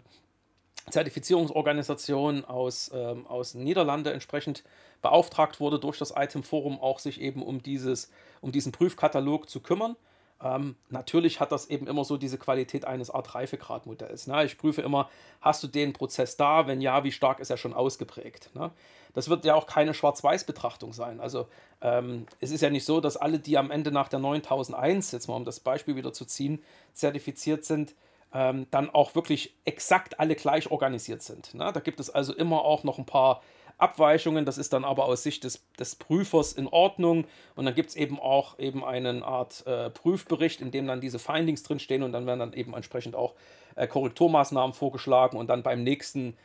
Zertifizierungsorganisation 0.90 2.46
aus, 2.46 2.92
ähm, 2.94 3.26
aus 3.28 3.54
Niederlande 3.54 4.12
entsprechend 4.12 4.64
beauftragt 5.02 5.60
wurde, 5.60 5.80
durch 5.80 5.98
das 5.98 6.14
Item 6.16 6.44
Forum 6.44 6.80
auch 6.80 7.00
sich 7.00 7.22
eben 7.22 7.42
um, 7.42 7.62
dieses, 7.62 8.12
um 8.42 8.52
diesen 8.52 8.72
Prüfkatalog 8.72 9.50
zu 9.50 9.60
kümmern. 9.62 9.96
Ähm, 10.44 10.76
natürlich 10.90 11.40
hat 11.40 11.52
das 11.52 11.70
eben 11.70 11.88
immer 11.88 12.04
so 12.04 12.18
diese 12.18 12.38
Qualität 12.38 12.86
eines 12.86 13.10
Art 13.10 13.34
Reifegradmodells. 13.34 14.28
Ne? 14.28 14.44
Ich 14.44 14.58
prüfe 14.58 14.82
immer, 14.82 15.10
hast 15.40 15.64
du 15.64 15.68
den 15.68 15.94
Prozess 15.94 16.36
da? 16.36 16.68
Wenn 16.68 16.82
ja, 16.82 17.04
wie 17.04 17.12
stark 17.12 17.40
ist 17.40 17.50
er 17.50 17.58
schon 17.58 17.74
ausgeprägt? 17.74 18.50
Ne? 18.54 18.72
Das 19.14 19.30
wird 19.30 19.46
ja 19.46 19.56
auch 19.56 19.68
keine 19.68 19.94
Schwarz-Weiß-Betrachtung 19.94 20.92
sein. 20.92 21.22
Also 21.22 21.48
ähm, 21.82 22.26
es 22.42 22.52
ist 22.52 22.62
ja 22.62 22.70
nicht 22.70 22.84
so, 22.84 23.00
dass 23.00 23.16
alle, 23.16 23.40
die 23.40 23.58
am 23.58 23.72
Ende 23.72 23.92
nach 23.92 24.10
der 24.10 24.20
9001, 24.20 25.12
jetzt 25.14 25.28
mal 25.28 25.36
um 25.36 25.46
das 25.46 25.62
Beispiel 25.62 25.96
wieder 25.96 26.12
zu 26.12 26.26
ziehen, 26.26 26.62
zertifiziert 26.94 27.64
sind, 27.64 27.96
ähm, 28.34 28.68
dann 28.72 28.90
auch 28.90 29.16
wirklich 29.16 29.56
exakt 29.64 30.20
alle 30.20 30.36
gleich 30.36 30.72
organisiert 30.72 31.22
sind. 31.22 31.54
Ne? 31.54 31.72
Da 31.72 31.80
gibt 31.80 32.00
es 32.00 32.10
also 32.10 32.34
immer 32.34 32.66
auch 32.66 32.84
noch 32.84 32.98
ein 32.98 33.06
paar 33.06 33.42
Abweichungen. 33.78 34.46
Das 34.46 34.58
ist 34.58 34.74
dann 34.74 34.86
aber 34.86 35.06
aus 35.06 35.24
Sicht 35.24 35.44
des, 35.44 35.64
des 35.80 35.96
Prüfers 35.96 36.54
in 36.54 36.68
Ordnung. 36.68 37.26
Und 37.56 37.66
dann 37.66 37.76
gibt 37.76 37.90
es 37.90 37.96
eben 37.96 38.20
auch 38.20 38.60
eben 38.60 38.84
eine 38.84 39.24
Art 39.24 39.66
äh, 39.68 39.90
Prüfbericht, 39.90 40.62
in 40.62 40.72
dem 40.72 40.88
dann 40.88 41.02
diese 41.02 41.20
Findings 41.20 41.64
drinstehen 41.64 42.04
und 42.04 42.12
dann 42.12 42.26
werden 42.26 42.40
dann 42.40 42.54
eben 42.54 42.74
entsprechend 42.74 43.16
auch 43.16 43.34
äh, 43.76 43.88
Korrekturmaßnahmen 43.88 44.74
vorgeschlagen 44.74 45.38
und 45.38 45.48
dann 45.48 45.64
beim 45.64 45.84
nächsten, 45.84 46.38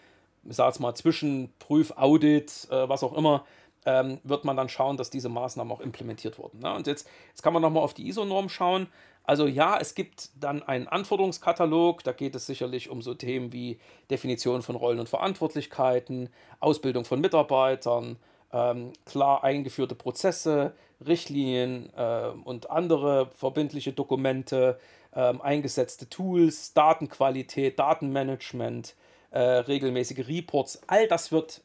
ich 0.49 0.57
jetzt 0.57 0.81
mal, 0.81 0.95
Zwischenprüf, 0.95 1.93
Audit, 1.97 2.69
äh, 2.71 2.89
was 2.89 3.03
auch 3.03 3.15
immer, 3.15 3.45
ähm, 3.87 4.19
wird 4.25 4.45
man 4.45 4.57
dann 4.57 4.69
schauen, 4.69 4.97
dass 4.97 5.11
diese 5.11 5.29
Maßnahmen 5.29 5.73
auch 5.73 5.81
implementiert 5.81 6.39
wurden. 6.39 6.61
Ne? 6.61 6.75
Und 6.75 6.87
jetzt, 6.87 7.09
jetzt 7.29 7.43
kann 7.43 7.53
man 7.53 7.63
nochmal 7.63 7.83
auf 7.83 7.95
die 7.95 8.09
ISO-Norm 8.09 8.49
schauen. 8.49 8.89
Also 9.29 9.47
ja, 9.47 9.77
es 9.79 9.95
gibt 9.95 10.31
dann 10.41 10.63
einen 10.63 10.89
Anforderungskatalog, 10.89 12.03
da 12.03 12.13
geht 12.13 12.35
es 12.35 12.47
sicherlich 12.47 12.89
um 12.89 13.03
so 13.03 13.13
Themen 13.13 13.53
wie 13.53 13.79
Definition 14.11 14.63
von 14.63 14.75
Rollen 14.75 15.01
und 15.01 15.11
Verantwortlichkeiten, 15.11 16.31
Ausbildung 16.61 17.05
von 17.05 17.21
Mitarbeitern, 17.21 18.17
ähm, 18.55 18.95
klar 19.05 19.45
eingeführte 19.45 19.95
Prozesse, 19.95 20.73
Richtlinien 21.07 21.93
äh, 21.95 22.29
und 22.43 22.71
andere 22.71 23.29
verbindliche 23.37 23.93
Dokumente, 23.93 24.81
äh, 25.13 25.35
eingesetzte 25.43 26.09
Tools, 26.09 26.73
Datenqualität, 26.73 27.79
Datenmanagement, 27.79 28.97
äh, 29.31 29.41
regelmäßige 29.41 30.27
Reports, 30.27 30.81
all 30.87 31.07
das 31.07 31.33
wird 31.33 31.61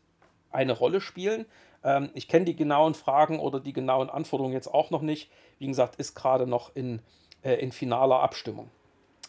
eine 0.52 0.73
Rolle 0.73 0.99
spielen. 0.99 1.45
Ähm, 1.82 2.10
ich 2.13 2.28
kenne 2.28 2.43
die 2.43 2.58
genauen 2.58 2.93
Fragen 2.93 3.39
oder 3.39 3.62
die 3.62 3.71
genauen 3.71 4.10
Anforderungen 4.10 4.54
jetzt 4.54 4.73
auch 4.73 4.89
noch 4.89 5.02
nicht. 5.02 5.32
Wie 5.60 5.67
gesagt, 5.67 5.95
ist 5.95 6.13
gerade 6.13 6.45
noch 6.45 6.76
in 6.76 7.02
äh, 7.43 7.56
in 7.56 7.71
finaler 7.71 8.19
Abstimmung. 8.19 8.69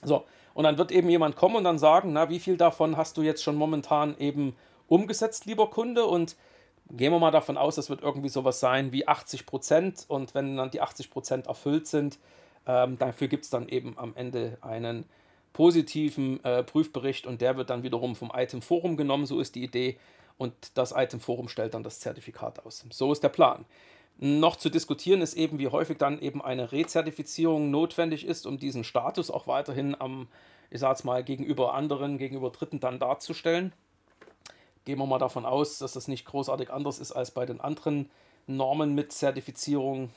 So, 0.03 0.25
und 0.55 0.65
dann 0.65 0.79
wird 0.79 0.93
eben 0.93 1.09
jemand 1.11 1.37
kommen 1.37 1.57
und 1.57 1.65
dann 1.65 1.79
sagen, 1.79 2.13
na, 2.13 2.31
wie 2.31 2.39
viel 2.39 2.57
davon 2.57 2.97
hast 2.97 3.17
du 3.17 3.23
jetzt 3.23 3.43
schon 3.43 3.57
momentan 3.57 4.17
eben 4.19 4.57
umgesetzt, 4.89 5.47
lieber 5.47 5.71
Kunde? 5.71 6.07
Und 6.07 6.37
gehen 6.91 7.13
wir 7.13 7.19
mal 7.19 7.31
davon 7.31 7.57
aus, 7.57 7.75
das 7.75 7.91
wird 7.91 8.03
irgendwie 8.03 8.29
sowas 8.29 8.61
sein 8.61 8.93
wie 8.93 9.09
80 9.09 9.47
Prozent. 9.47 10.05
Und 10.09 10.35
wenn 10.35 10.57
dann 10.57 10.71
die 10.71 10.81
80 10.81 11.11
Prozent 11.11 11.47
erfüllt 11.49 11.87
sind, 11.87 12.19
ähm, 12.67 12.99
dafür 12.99 13.29
gibt 13.29 13.45
es 13.45 13.51
dann 13.51 13.69
eben 13.69 13.99
am 13.99 14.15
Ende 14.15 14.59
einen 14.61 15.05
positiven 15.53 16.43
äh, 16.45 16.63
Prüfbericht 16.63 17.27
und 17.27 17.41
der 17.41 17.57
wird 17.57 17.71
dann 17.71 17.83
wiederum 17.83 18.17
vom 18.17 18.33
Item 18.35 18.61
Forum 18.61 18.97
genommen, 18.97 19.27
so 19.27 19.41
ist 19.41 19.55
die 19.55 19.63
Idee. 19.63 19.99
Und 20.37 20.53
das 20.75 20.93
Item 20.93 21.21
Forum 21.21 21.49
stellt 21.49 21.75
dann 21.75 21.85
das 21.85 22.01
Zertifikat 22.01 22.65
aus. 22.67 22.85
So 22.91 23.13
ist 23.13 23.23
der 23.23 23.29
Plan. 23.29 23.65
Noch 24.19 24.57
zu 24.57 24.71
diskutieren 24.71 25.21
ist 25.21 25.35
eben, 25.35 25.59
wie 25.59 25.69
häufig 25.69 25.99
dann 25.99 26.21
eben 26.21 26.41
eine 26.41 26.73
Rezertifizierung 26.73 27.71
notwendig 27.71 28.25
ist, 28.27 28.47
um 28.47 28.59
diesen 28.59 28.85
Status 28.85 29.31
auch 29.31 29.47
weiterhin 29.47 30.01
am, 30.01 30.29
ich 30.71 30.81
sag's 30.81 31.05
mal, 31.05 31.25
gegenüber 31.25 31.75
anderen, 31.75 32.19
gegenüber 32.19 32.51
Dritten 32.51 32.81
dann 32.81 32.99
darzustellen. 32.99 33.73
Gehen 34.85 34.99
wir 34.99 35.07
mal 35.07 35.19
davon 35.19 35.47
aus, 35.47 35.79
dass 35.79 35.95
das 35.95 36.09
nicht 36.09 36.27
großartig 36.27 36.71
anders 36.71 36.99
ist 36.99 37.13
als 37.13 37.31
bei 37.33 37.47
den 37.47 37.61
anderen 37.61 38.11
Normen 38.47 38.95
mit 38.95 39.13
Zertifizierung, 39.13 40.11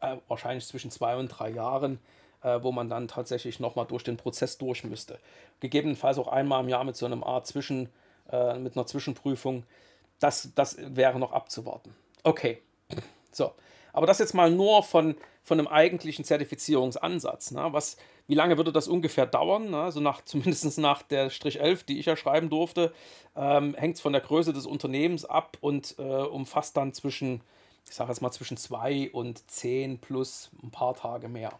äh, 0.00 0.16
wahrscheinlich 0.28 0.66
zwischen 0.66 0.90
zwei 0.90 1.16
und 1.16 1.28
drei 1.28 1.50
Jahren. 1.50 2.00
äh, 2.42 2.62
wo 2.62 2.72
man 2.72 2.88
dann 2.88 3.08
tatsächlich 3.08 3.60
nochmal 3.60 3.86
durch 3.86 4.04
den 4.04 4.16
Prozess 4.16 4.58
durch 4.58 4.84
müsste. 4.84 5.18
Gegebenenfalls 5.60 6.18
auch 6.18 6.28
einmal 6.28 6.62
im 6.62 6.68
Jahr 6.68 6.84
mit 6.84 6.96
so 6.96 7.06
einem 7.06 7.24
Art 7.24 7.46
Zwischen, 7.46 7.88
äh, 8.30 8.58
mit 8.58 8.76
einer 8.76 8.86
Zwischenprüfung. 8.86 9.64
Das, 10.20 10.50
das 10.54 10.76
wäre 10.78 11.18
noch 11.18 11.32
abzuwarten. 11.32 11.94
Okay, 12.24 12.62
so. 13.30 13.52
Aber 13.92 14.06
das 14.06 14.18
jetzt 14.18 14.34
mal 14.34 14.50
nur 14.50 14.82
von, 14.82 15.16
von 15.42 15.58
einem 15.58 15.68
eigentlichen 15.68 16.24
Zertifizierungsansatz. 16.24 17.50
Ne? 17.50 17.66
Was, 17.72 17.96
wie 18.26 18.34
lange 18.34 18.56
würde 18.56 18.72
das 18.72 18.86
ungefähr 18.86 19.26
dauern? 19.26 19.70
Ne? 19.70 19.80
Also 19.80 20.00
nach, 20.00 20.22
zumindest 20.24 20.78
nach 20.78 21.02
der 21.02 21.30
Strich 21.30 21.60
11, 21.60 21.84
die 21.84 21.98
ich 21.98 22.06
ja 22.06 22.16
schreiben 22.16 22.50
durfte, 22.50 22.92
ähm, 23.34 23.74
hängt 23.74 23.96
es 23.96 24.00
von 24.00 24.12
der 24.12 24.22
Größe 24.22 24.52
des 24.52 24.66
Unternehmens 24.66 25.24
ab 25.24 25.56
und 25.60 25.96
äh, 25.98 26.02
umfasst 26.02 26.76
dann 26.76 26.92
zwischen, 26.92 27.40
ich 27.88 27.94
sage 27.94 28.10
jetzt 28.10 28.20
mal 28.20 28.30
zwischen 28.30 28.56
zwei 28.56 29.10
und 29.12 29.50
zehn 29.50 29.98
plus 29.98 30.50
ein 30.62 30.70
paar 30.70 30.94
Tage 30.94 31.28
mehr. 31.28 31.58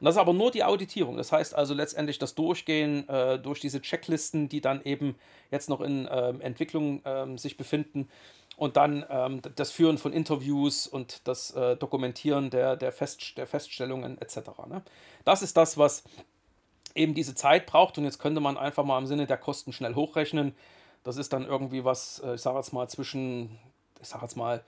Und 0.00 0.04
das 0.06 0.16
ist 0.16 0.20
aber 0.20 0.32
nur 0.32 0.50
die 0.50 0.64
Auditierung. 0.64 1.16
Das 1.16 1.32
heißt 1.32 1.54
also 1.54 1.74
letztendlich 1.74 2.18
das 2.18 2.34
Durchgehen 2.34 3.08
äh, 3.08 3.38
durch 3.38 3.60
diese 3.60 3.80
Checklisten, 3.80 4.48
die 4.48 4.60
dann 4.60 4.82
eben 4.82 5.16
jetzt 5.50 5.68
noch 5.68 5.80
in 5.80 6.06
äh, 6.06 6.30
Entwicklung 6.40 7.04
äh, 7.04 7.38
sich 7.38 7.56
befinden 7.56 8.08
und 8.56 8.76
dann 8.76 9.04
ähm, 9.08 9.40
das 9.56 9.70
Führen 9.70 9.98
von 9.98 10.12
Interviews 10.12 10.86
und 10.86 11.26
das 11.26 11.50
äh, 11.52 11.76
Dokumentieren 11.76 12.50
der, 12.50 12.76
der, 12.76 12.92
Fest, 12.92 13.36
der 13.36 13.46
Feststellungen 13.46 14.18
etc. 14.20 14.38
Ne? 14.68 14.82
Das 15.24 15.42
ist 15.42 15.56
das, 15.56 15.76
was 15.78 16.04
eben 16.94 17.14
diese 17.14 17.34
Zeit 17.34 17.66
braucht 17.66 17.98
und 17.98 18.04
jetzt 18.04 18.18
könnte 18.18 18.40
man 18.40 18.56
einfach 18.56 18.84
mal 18.84 18.98
im 18.98 19.06
Sinne 19.06 19.26
der 19.26 19.38
Kosten 19.38 19.72
schnell 19.72 19.94
hochrechnen. 19.94 20.54
Das 21.02 21.16
ist 21.16 21.32
dann 21.32 21.44
irgendwie 21.44 21.84
was, 21.84 22.20
äh, 22.20 22.34
ich 22.34 22.40
sage 22.40 22.58
jetzt 22.58 22.72
mal 22.72 22.88
zwischen, 22.88 23.58
ich 24.00 24.08
sage 24.08 24.24
jetzt 24.24 24.36
mal 24.36 24.62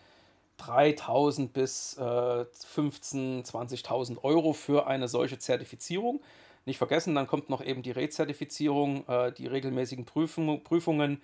3000 0.59 1.53
bis 1.53 1.97
äh, 1.99 2.01
15.000, 2.03 3.47
20.000 3.47 4.25
Euro 4.25 4.53
für 4.53 4.87
eine 4.87 5.09
solche 5.09 5.39
Zertifizierung. 5.39 6.21
Nicht 6.65 6.79
vergessen, 6.79 7.15
dann 7.15 7.27
kommt 7.27 7.49
noch 7.51 7.65
eben 7.65 7.83
die 7.83 7.93
Rezertifizierung, 7.93 9.07
äh, 9.09 9.33
die 9.33 9.47
regelmäßigen 9.47 10.05
Prüfung, 10.05 10.63
Prüfungen. 10.65 11.23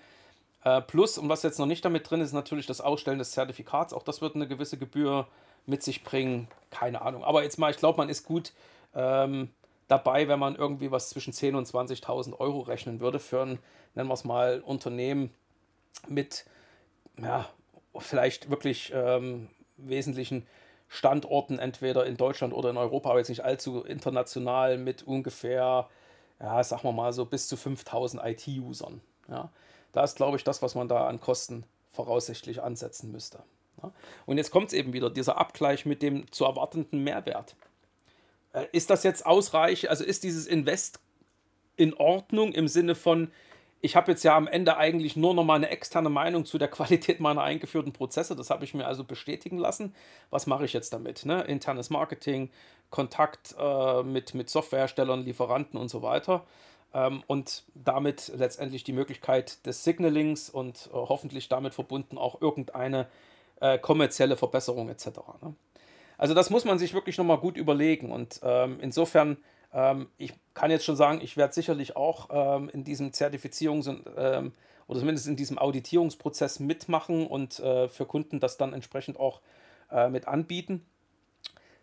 Äh, 0.64 0.80
plus, 0.82 1.18
und 1.18 1.28
was 1.28 1.42
jetzt 1.42 1.58
noch 1.58 1.66
nicht 1.66 1.84
damit 1.84 2.08
drin 2.08 2.20
ist, 2.20 2.32
natürlich 2.32 2.66
das 2.66 2.80
Ausstellen 2.80 3.18
des 3.18 3.32
Zertifikats. 3.32 3.92
Auch 3.92 4.04
das 4.04 4.20
wird 4.20 4.36
eine 4.36 4.46
gewisse 4.46 4.78
Gebühr 4.78 5.26
mit 5.66 5.82
sich 5.82 6.04
bringen. 6.04 6.48
Keine 6.70 7.02
Ahnung. 7.02 7.24
Aber 7.24 7.42
jetzt 7.42 7.58
mal, 7.58 7.70
ich 7.70 7.78
glaube, 7.78 7.98
man 7.98 8.08
ist 8.08 8.24
gut 8.24 8.52
ähm, 8.94 9.50
dabei, 9.88 10.28
wenn 10.28 10.38
man 10.38 10.54
irgendwie 10.54 10.90
was 10.90 11.10
zwischen 11.10 11.32
10.000 11.32 11.56
und 11.56 11.68
20.000 11.68 12.38
Euro 12.38 12.60
rechnen 12.60 13.00
würde 13.00 13.18
für 13.18 13.42
ein, 13.42 13.58
nennen 13.94 14.08
wir 14.08 14.14
es 14.14 14.24
mal, 14.24 14.60
Unternehmen 14.60 15.32
mit, 16.08 16.44
ja, 17.20 17.48
vielleicht 17.98 18.50
wirklich 18.50 18.92
ähm, 18.94 19.48
wesentlichen 19.76 20.46
Standorten, 20.88 21.58
entweder 21.58 22.04
in 22.04 22.16
Deutschland 22.16 22.52
oder 22.52 22.70
in 22.70 22.76
Europa, 22.76 23.10
aber 23.10 23.18
jetzt 23.18 23.30
nicht 23.30 23.44
allzu 23.44 23.82
international, 23.82 24.76
mit 24.76 25.02
ungefähr, 25.02 25.88
ja, 26.38 26.62
sagen 26.64 26.84
wir 26.84 26.92
mal 26.92 27.12
so 27.12 27.24
bis 27.24 27.48
zu 27.48 27.56
5000 27.56 28.22
IT-Usern. 28.22 29.00
Ja. 29.28 29.50
Da 29.92 30.04
ist, 30.04 30.16
glaube 30.16 30.36
ich, 30.36 30.44
das, 30.44 30.62
was 30.62 30.74
man 30.74 30.88
da 30.88 31.06
an 31.06 31.20
Kosten 31.20 31.64
voraussichtlich 31.90 32.62
ansetzen 32.62 33.10
müsste. 33.10 33.42
Ja. 33.82 33.92
Und 34.26 34.38
jetzt 34.38 34.50
kommt 34.50 34.68
es 34.68 34.72
eben 34.74 34.92
wieder, 34.92 35.10
dieser 35.10 35.38
Abgleich 35.38 35.86
mit 35.86 36.02
dem 36.02 36.30
zu 36.30 36.44
erwartenden 36.44 37.02
Mehrwert. 37.02 37.56
Äh, 38.52 38.66
ist 38.72 38.90
das 38.90 39.02
jetzt 39.02 39.24
ausreichend, 39.24 39.90
also 39.90 40.04
ist 40.04 40.24
dieses 40.24 40.46
Invest 40.46 41.00
in 41.76 41.94
Ordnung 41.94 42.52
im 42.52 42.68
Sinne 42.68 42.94
von, 42.94 43.30
ich 43.84 43.96
habe 43.96 44.12
jetzt 44.12 44.22
ja 44.22 44.36
am 44.36 44.46
Ende 44.46 44.76
eigentlich 44.76 45.16
nur 45.16 45.34
noch 45.34 45.42
mal 45.44 45.56
eine 45.56 45.68
externe 45.68 46.08
Meinung 46.08 46.44
zu 46.44 46.56
der 46.56 46.68
Qualität 46.68 47.18
meiner 47.18 47.42
eingeführten 47.42 47.92
Prozesse. 47.92 48.36
Das 48.36 48.48
habe 48.48 48.64
ich 48.64 48.74
mir 48.74 48.86
also 48.86 49.02
bestätigen 49.02 49.58
lassen. 49.58 49.94
Was 50.30 50.46
mache 50.46 50.64
ich 50.64 50.72
jetzt 50.72 50.92
damit? 50.92 51.26
Ne? 51.26 51.42
Internes 51.42 51.90
Marketing, 51.90 52.48
Kontakt 52.90 53.56
äh, 53.58 54.02
mit, 54.04 54.34
mit 54.34 54.48
Softwareherstellern, 54.48 55.24
Lieferanten 55.24 55.78
und 55.78 55.88
so 55.88 56.00
weiter. 56.00 56.44
Ähm, 56.94 57.24
und 57.26 57.64
damit 57.74 58.30
letztendlich 58.36 58.84
die 58.84 58.92
Möglichkeit 58.92 59.66
des 59.66 59.82
Signalings 59.82 60.48
und 60.48 60.88
äh, 60.92 60.94
hoffentlich 60.94 61.48
damit 61.48 61.74
verbunden 61.74 62.18
auch 62.18 62.40
irgendeine 62.40 63.08
äh, 63.60 63.78
kommerzielle 63.78 64.36
Verbesserung 64.36 64.90
etc. 64.90 65.06
Ne? 65.42 65.54
Also 66.18 66.34
das 66.34 66.50
muss 66.50 66.64
man 66.64 66.78
sich 66.78 66.94
wirklich 66.94 67.18
nochmal 67.18 67.38
gut 67.38 67.56
überlegen. 67.56 68.12
Und 68.12 68.38
ähm, 68.44 68.78
insofern 68.80 69.38
ähm, 69.72 70.08
ich 70.18 70.34
kann 70.54 70.70
jetzt 70.70 70.84
schon 70.84 70.96
sagen, 70.96 71.20
ich 71.22 71.36
werde 71.36 71.54
sicherlich 71.54 71.96
auch 71.96 72.28
ähm, 72.30 72.68
in 72.70 72.84
diesem 72.84 73.10
Zertifizierungs- 73.10 74.04
ähm, 74.16 74.52
oder 74.86 75.00
zumindest 75.00 75.26
in 75.26 75.36
diesem 75.36 75.58
Auditierungsprozess 75.58 76.60
mitmachen 76.60 77.26
und 77.26 77.58
äh, 77.60 77.88
für 77.88 78.04
Kunden 78.04 78.40
das 78.40 78.58
dann 78.58 78.72
entsprechend 78.72 79.18
auch 79.18 79.40
äh, 79.90 80.08
mit 80.08 80.28
anbieten. 80.28 80.84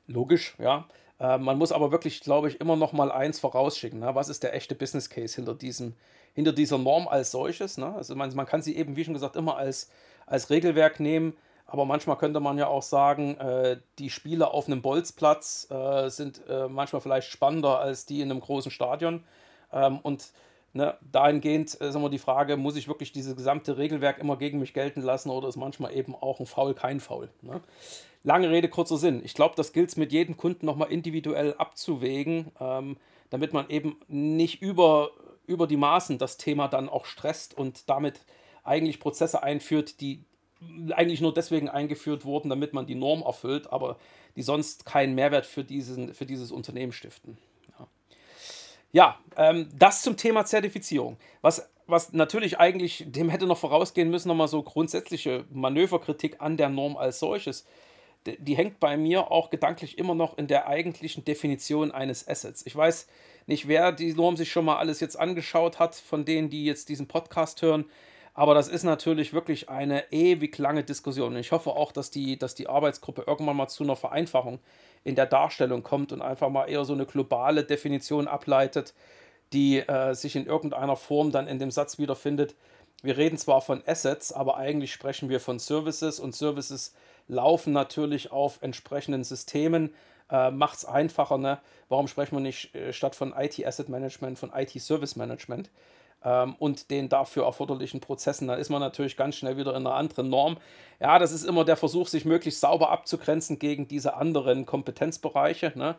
Logisch, 0.08 0.56
ja. 0.60 0.88
Äh, 1.19 1.38
man 1.38 1.58
muss 1.58 1.71
aber 1.71 1.91
wirklich, 1.91 2.21
glaube 2.21 2.47
ich, 2.47 2.62
immer 2.62 2.75
noch 2.75 2.93
mal 2.93 3.12
eins 3.12 3.39
vorausschicken. 3.39 3.99
Ne? 3.99 4.15
Was 4.15 4.30
ist 4.30 4.43
der 4.43 4.54
echte 4.54 4.75
Business 4.75 5.10
Case 5.10 5.36
hinter, 5.36 5.56
diesem, 5.56 5.95
hinter 6.34 6.54
dieser 6.54 6.78
Norm 6.78 7.08
als 7.08 7.32
solches? 7.32 7.78
Ne? 7.78 7.93
Also 7.93 8.15
man, 8.15 8.34
man 8.36 8.45
kann 8.45 8.62
sie 8.62 8.75
eben, 8.75 8.95
wie 8.95 9.06
schon 9.06 9.13
gesagt, 9.13 9.36
immer 9.36 9.58
als, 9.58 9.89
als 10.25 10.49
Regelwerk 10.49 10.99
nehmen 10.99 11.36
aber 11.71 11.86
manchmal 11.86 12.17
könnte 12.17 12.39
man 12.39 12.58
ja 12.58 12.67
auch 12.67 12.82
sagen, 12.82 13.36
äh, 13.38 13.77
die 13.99 14.10
Spiele 14.10 14.51
auf 14.51 14.67
einem 14.67 14.82
Bolzplatz 14.82 15.67
äh, 15.69 16.10
sind 16.10 16.41
äh, 16.49 16.67
manchmal 16.67 17.01
vielleicht 17.01 17.29
spannender 17.29 17.79
als 17.79 18.05
die 18.05 18.21
in 18.21 18.32
einem 18.32 18.39
großen 18.39 18.71
Stadion. 18.71 19.23
Ähm, 19.71 19.99
und 19.99 20.32
ne, 20.73 20.97
dahingehend 21.12 21.75
ist 21.75 21.95
immer 21.95 22.10
die 22.10 22.17
Frage, 22.17 22.58
muss 22.58 22.75
ich 22.75 22.88
wirklich 22.88 23.12
dieses 23.12 23.36
gesamte 23.36 23.77
Regelwerk 23.77 24.17
immer 24.17 24.38
gegen 24.38 24.60
mich 24.60 24.73
gelten 24.73 25.01
lassen 25.01 25.29
oder 25.29 25.47
ist 25.47 25.58
manchmal 25.58 25.95
eben 25.95 26.15
auch 26.15 26.39
ein 26.39 26.47
Foul 26.47 26.73
kein 26.73 26.99
Foul? 26.99 27.29
Ne? 27.41 27.62
Lange 28.23 28.49
Rede, 28.49 28.67
kurzer 28.67 28.97
Sinn. 28.97 29.21
Ich 29.23 29.36
glaube, 29.36 29.55
das 29.55 29.71
gilt 29.71 29.89
es 29.89 29.95
mit 29.95 30.12
jedem 30.12 30.38
Kunden 30.38 30.65
nochmal 30.65 30.91
individuell 30.91 31.53
abzuwägen, 31.58 32.51
ähm, 32.60 32.97
damit 33.29 33.53
man 33.53 33.69
eben 33.69 33.99
nicht 34.08 34.62
über, 34.62 35.12
über 35.45 35.67
die 35.67 35.77
Maßen 35.77 36.17
das 36.17 36.38
Thema 36.38 36.67
dann 36.67 36.89
auch 36.89 37.05
stresst 37.05 37.55
und 37.55 37.89
damit 37.89 38.21
eigentlich 38.63 38.99
Prozesse 38.99 39.43
einführt, 39.43 40.01
die 40.01 40.25
eigentlich 40.91 41.22
nur 41.22 41.34
deswegen 41.34 41.69
eingeführt 41.69 42.26
wurden, 42.26 42.50
damit 42.50 42.74
man 42.74 42.86
die 42.86 42.95
Norm 42.95 43.22
erfüllt, 43.22 43.72
aber 43.72 43.98
die 44.36 44.41
sonst 44.41 44.86
keinen 44.86 45.15
Mehrwert 45.15 45.45
für, 45.45 45.63
diesen, 45.63 46.13
für 46.13 46.26
dieses 46.26 46.52
Unternehmen 46.52 46.91
stiften. 46.91 47.38
Ja, 47.78 47.88
ja 48.91 49.19
ähm, 49.38 49.69
das 49.78 50.02
zum 50.02 50.17
Thema 50.17 50.45
Zertifizierung. 50.45 51.17
Was, 51.41 51.69
was 51.88 52.13
natürlich 52.13 52.60
eigentlich 52.60 53.06
dem 53.08 53.30
hätte 53.30 53.48
noch 53.48 53.58
vorausgehen 53.58 54.10
müssen, 54.10 54.28
nochmal 54.28 54.48
so 54.48 54.62
grundsätzliche 54.62 55.45
Manöverkritik 55.52 56.41
an 56.41 56.58
der 56.58 56.69
Norm 56.69 56.98
als 56.98 57.19
solches. 57.19 57.65
Die, 58.26 58.38
die 58.38 58.58
hängt 58.58 58.82
bei 58.82 58.98
mir 58.98 59.32
auch 59.32 59.50
gedanklich 59.50 59.98
immer 59.98 60.15
noch 60.15 60.38
in 60.38 60.48
der 60.48 60.67
eigentlichen 60.67 61.24
Definition 61.24 61.91
eines 61.91 62.28
Assets. 62.28 62.65
Ich 62.65 62.76
weiß 62.76 63.08
nicht, 63.48 63.67
wer 63.67 63.91
die 63.91 64.13
Norm 64.13 64.36
sich 64.36 64.52
schon 64.52 64.65
mal 64.65 64.78
alles 64.78 65.00
jetzt 65.00 65.17
angeschaut 65.17 65.80
hat, 65.80 65.95
von 65.95 66.26
denen, 66.26 66.50
die 66.50 66.65
jetzt 66.65 66.89
diesen 66.89 67.08
Podcast 67.08 67.62
hören. 67.62 67.86
Aber 68.39 68.54
das 68.54 68.69
ist 68.69 68.84
natürlich 68.84 69.34
wirklich 69.34 69.67
eine 69.67 70.13
ewig 70.13 70.58
lange 70.58 70.86
Diskussion. 70.86 71.34
Und 71.34 71.39
ich 71.41 71.52
hoffe 71.52 71.71
auch, 71.71 71.91
dass 71.91 72.10
die, 72.10 72.39
dass 72.39 72.56
die 72.56 72.69
Arbeitsgruppe 72.69 73.25
irgendwann 73.28 73.58
mal 73.58 73.67
zu 73.67 73.84
einer 73.84 73.97
Vereinfachung 73.97 74.60
in 75.04 75.15
der 75.15 75.25
Darstellung 75.25 75.84
kommt 75.84 76.13
und 76.13 76.21
einfach 76.21 76.47
mal 76.47 76.69
eher 76.69 76.86
so 76.86 76.93
eine 76.93 77.06
globale 77.06 77.65
Definition 77.65 78.30
ableitet, 78.30 78.93
die 79.52 79.80
äh, 79.80 80.13
sich 80.13 80.38
in 80.38 80.45
irgendeiner 80.45 80.95
Form 80.95 81.34
dann 81.34 81.49
in 81.49 81.60
dem 81.60 81.69
Satz 81.69 81.99
wiederfindet. 81.99 82.56
Wir 83.04 83.17
reden 83.17 83.38
zwar 83.38 83.60
von 83.60 83.84
Assets, 83.86 84.32
aber 84.32 84.56
eigentlich 84.56 84.93
sprechen 84.93 85.28
wir 85.28 85.41
von 85.41 85.60
Services 85.60 86.17
und 86.21 86.34
Services 86.34 86.95
laufen 87.28 87.73
natürlich 87.73 88.32
auf 88.32 88.60
entsprechenden 88.62 89.25
Systemen. 89.25 89.93
Äh, 90.32 90.52
Macht 90.52 90.78
es 90.78 90.86
einfacher, 90.86 91.38
ne? 91.38 91.60
Warum 91.89 92.08
sprechen 92.08 92.38
wir 92.38 92.41
nicht 92.41 92.73
äh, 92.73 92.93
statt 92.93 93.15
von 93.15 93.34
IT 93.38 93.60
Asset 93.67 93.89
Management 93.89 94.39
von 94.39 94.54
IT 94.56 94.82
Service 94.82 95.17
Management? 95.17 95.69
Ähm, 96.23 96.55
und 96.60 96.91
den 96.91 97.10
dafür 97.10 97.45
erforderlichen 97.45 97.99
Prozessen, 97.99 98.47
dann 98.47 98.60
ist 98.60 98.69
man 98.69 98.82
natürlich 98.82 99.17
ganz 99.17 99.36
schnell 99.36 99.58
wieder 99.58 99.71
in 99.71 99.86
einer 99.86 99.95
anderen 99.95 100.29
Norm. 100.29 100.58
Ja, 100.99 101.19
das 101.19 101.32
ist 101.32 101.43
immer 101.43 101.65
der 101.65 101.77
Versuch, 101.77 102.08
sich 102.08 102.25
möglichst 102.25 102.62
sauber 102.62 102.89
abzugrenzen 102.89 103.60
gegen 103.60 103.88
diese 103.88 104.15
anderen 104.15 104.65
Kompetenzbereiche. 104.65 105.73
Ne? 105.75 105.95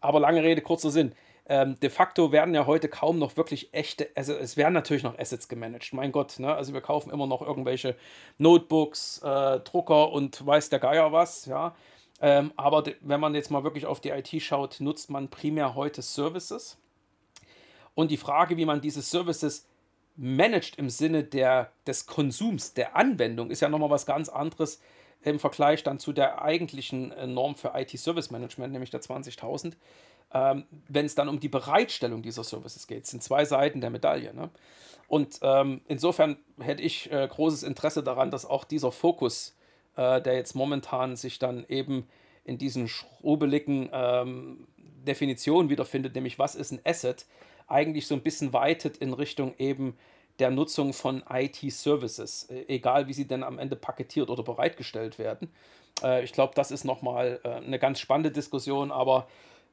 Aber 0.00 0.20
lange 0.20 0.42
Rede, 0.42 0.60
kurzer 0.60 0.90
Sinn. 0.90 1.12
Ähm, 1.46 1.78
de 1.80 1.90
facto 1.90 2.32
werden 2.32 2.54
ja 2.54 2.66
heute 2.66 2.88
kaum 2.88 3.18
noch 3.18 3.36
wirklich 3.36 3.74
echte, 3.74 4.08
also 4.14 4.32
es 4.32 4.56
werden 4.56 4.72
natürlich 4.72 5.02
noch 5.02 5.18
Assets 5.18 5.46
gemanagt, 5.46 5.92
mein 5.92 6.10
Gott, 6.10 6.38
ne? 6.38 6.54
also 6.54 6.72
wir 6.72 6.80
kaufen 6.80 7.10
immer 7.10 7.26
noch 7.26 7.42
irgendwelche 7.42 7.96
Notebooks, 8.38 9.20
äh, 9.22 9.60
Drucker 9.60 10.10
und 10.10 10.46
weiß 10.46 10.70
der 10.70 10.78
Geier 10.78 11.12
was, 11.12 11.44
ja. 11.44 11.74
Ähm, 12.22 12.52
aber 12.56 12.84
wenn 13.02 13.20
man 13.20 13.34
jetzt 13.34 13.50
mal 13.50 13.64
wirklich 13.64 13.84
auf 13.84 14.00
die 14.00 14.08
IT 14.08 14.30
schaut, 14.40 14.80
nutzt 14.80 15.10
man 15.10 15.28
primär 15.28 15.74
heute 15.74 16.00
Services. 16.00 16.78
Und 17.94 18.10
die 18.10 18.16
Frage, 18.16 18.56
wie 18.56 18.64
man 18.64 18.80
diese 18.80 19.02
Services 19.02 19.66
managt 20.16 20.76
im 20.76 20.90
Sinne 20.90 21.24
der, 21.24 21.72
des 21.86 22.06
Konsums, 22.06 22.74
der 22.74 22.96
Anwendung, 22.96 23.50
ist 23.50 23.60
ja 23.60 23.68
nochmal 23.68 23.90
was 23.90 24.06
ganz 24.06 24.28
anderes 24.28 24.80
im 25.22 25.38
Vergleich 25.38 25.82
dann 25.82 25.98
zu 25.98 26.12
der 26.12 26.42
eigentlichen 26.42 27.12
äh, 27.12 27.26
Norm 27.26 27.56
für 27.56 27.72
IT-Service 27.74 28.30
Management, 28.30 28.72
nämlich 28.72 28.90
der 28.90 29.00
20.000. 29.00 29.72
Ähm, 30.32 30.64
Wenn 30.88 31.06
es 31.06 31.14
dann 31.14 31.28
um 31.28 31.40
die 31.40 31.48
Bereitstellung 31.48 32.22
dieser 32.22 32.44
Services 32.44 32.86
geht, 32.86 33.06
sind 33.06 33.22
zwei 33.22 33.44
Seiten 33.44 33.80
der 33.80 33.90
Medaille. 33.90 34.34
Ne? 34.34 34.50
Und 35.08 35.38
ähm, 35.42 35.80
insofern 35.88 36.36
hätte 36.60 36.82
ich 36.82 37.10
äh, 37.10 37.26
großes 37.26 37.62
Interesse 37.62 38.02
daran, 38.02 38.30
dass 38.30 38.44
auch 38.46 38.64
dieser 38.64 38.92
Fokus, 38.92 39.56
äh, 39.96 40.20
der 40.20 40.34
jetzt 40.34 40.54
momentan 40.54 41.16
sich 41.16 41.38
dann 41.38 41.64
eben 41.68 42.06
in 42.44 42.58
diesen 42.58 42.88
schrubeligen 42.88 43.88
ähm, 43.92 44.66
Definition 44.76 45.70
wiederfindet, 45.70 46.14
nämlich 46.14 46.38
was 46.38 46.54
ist 46.54 46.72
ein 46.72 46.80
Asset, 46.84 47.26
eigentlich 47.66 48.06
so 48.06 48.14
ein 48.14 48.22
bisschen 48.22 48.52
weitet 48.52 48.96
in 48.98 49.12
Richtung 49.12 49.54
eben 49.58 49.96
der 50.38 50.50
Nutzung 50.50 50.92
von 50.92 51.22
IT-Services, 51.28 52.50
äh, 52.50 52.64
egal 52.68 53.08
wie 53.08 53.12
sie 53.12 53.26
denn 53.26 53.42
am 53.42 53.58
Ende 53.58 53.76
paketiert 53.76 54.30
oder 54.30 54.42
bereitgestellt 54.42 55.18
werden. 55.18 55.50
Äh, 56.02 56.24
ich 56.24 56.32
glaube, 56.32 56.54
das 56.56 56.70
ist 56.70 56.84
nochmal 56.84 57.40
äh, 57.44 57.48
eine 57.48 57.78
ganz 57.78 58.00
spannende 58.00 58.30
Diskussion, 58.30 58.90
aber 58.90 59.28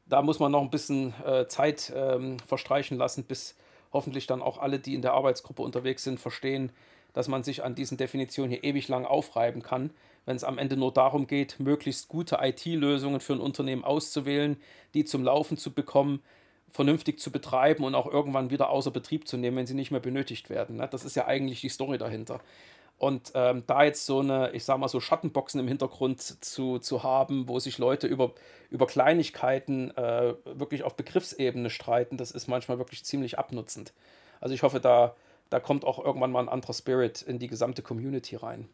da 0.07 0.21
muss 0.21 0.39
man 0.39 0.51
noch 0.51 0.61
ein 0.61 0.71
bisschen 0.71 1.13
Zeit 1.47 1.93
ähm, 1.95 2.37
verstreichen 2.45 2.97
lassen, 2.97 3.23
bis 3.23 3.55
hoffentlich 3.93 4.27
dann 4.27 4.41
auch 4.41 4.57
alle, 4.57 4.79
die 4.79 4.93
in 4.93 5.01
der 5.01 5.13
Arbeitsgruppe 5.13 5.61
unterwegs 5.61 6.03
sind, 6.03 6.19
verstehen, 6.19 6.73
dass 7.13 7.29
man 7.29 7.43
sich 7.43 7.63
an 7.63 7.75
diesen 7.75 7.97
Definitionen 7.97 8.51
hier 8.51 8.63
ewig 8.63 8.89
lang 8.89 9.05
aufreiben 9.05 9.61
kann, 9.61 9.91
wenn 10.25 10.35
es 10.35 10.43
am 10.43 10.57
Ende 10.57 10.75
nur 10.75 10.91
darum 10.91 11.27
geht, 11.27 11.59
möglichst 11.59 12.09
gute 12.09 12.39
IT-Lösungen 12.41 13.21
für 13.21 13.33
ein 13.33 13.39
Unternehmen 13.39 13.85
auszuwählen, 13.85 14.57
die 14.95 15.05
zum 15.05 15.23
Laufen 15.23 15.57
zu 15.57 15.71
bekommen, 15.71 16.21
vernünftig 16.71 17.19
zu 17.19 17.31
betreiben 17.31 17.83
und 17.83 17.95
auch 17.95 18.07
irgendwann 18.07 18.49
wieder 18.49 18.69
außer 18.69 18.91
Betrieb 18.91 19.27
zu 19.27 19.37
nehmen, 19.37 19.57
wenn 19.57 19.67
sie 19.67 19.73
nicht 19.73 19.91
mehr 19.91 19.99
benötigt 19.99 20.49
werden. 20.49 20.77
Ne? 20.77 20.87
Das 20.89 21.05
ist 21.05 21.15
ja 21.15 21.27
eigentlich 21.27 21.61
die 21.61 21.69
Story 21.69 21.97
dahinter. 21.97 22.39
Und 22.97 23.31
ähm, 23.33 23.63
da 23.65 23.83
jetzt 23.83 24.05
so 24.05 24.19
eine, 24.19 24.51
ich 24.51 24.63
sag 24.63 24.77
mal, 24.77 24.87
so 24.87 24.99
Schattenboxen 24.99 25.59
im 25.59 25.67
Hintergrund 25.67 26.21
zu, 26.21 26.77
zu 26.77 27.01
haben, 27.01 27.47
wo 27.47 27.57
sich 27.57 27.79
Leute 27.79 28.05
über, 28.05 28.33
über 28.69 28.85
Kleinigkeiten 28.85 29.89
äh, 29.97 30.35
wirklich 30.45 30.83
auf 30.83 30.95
Begriffsebene 30.95 31.71
streiten, 31.71 32.17
das 32.17 32.29
ist 32.29 32.47
manchmal 32.47 32.77
wirklich 32.77 33.03
ziemlich 33.03 33.39
abnutzend. 33.39 33.91
Also 34.39 34.53
ich 34.53 34.61
hoffe, 34.61 34.79
da, 34.79 35.15
da 35.49 35.59
kommt 35.59 35.83
auch 35.83 35.97
irgendwann 35.97 36.31
mal 36.31 36.41
ein 36.41 36.49
anderer 36.49 36.73
Spirit 36.73 37.23
in 37.23 37.39
die 37.39 37.47
gesamte 37.47 37.81
Community 37.81 38.35
rein. 38.35 38.69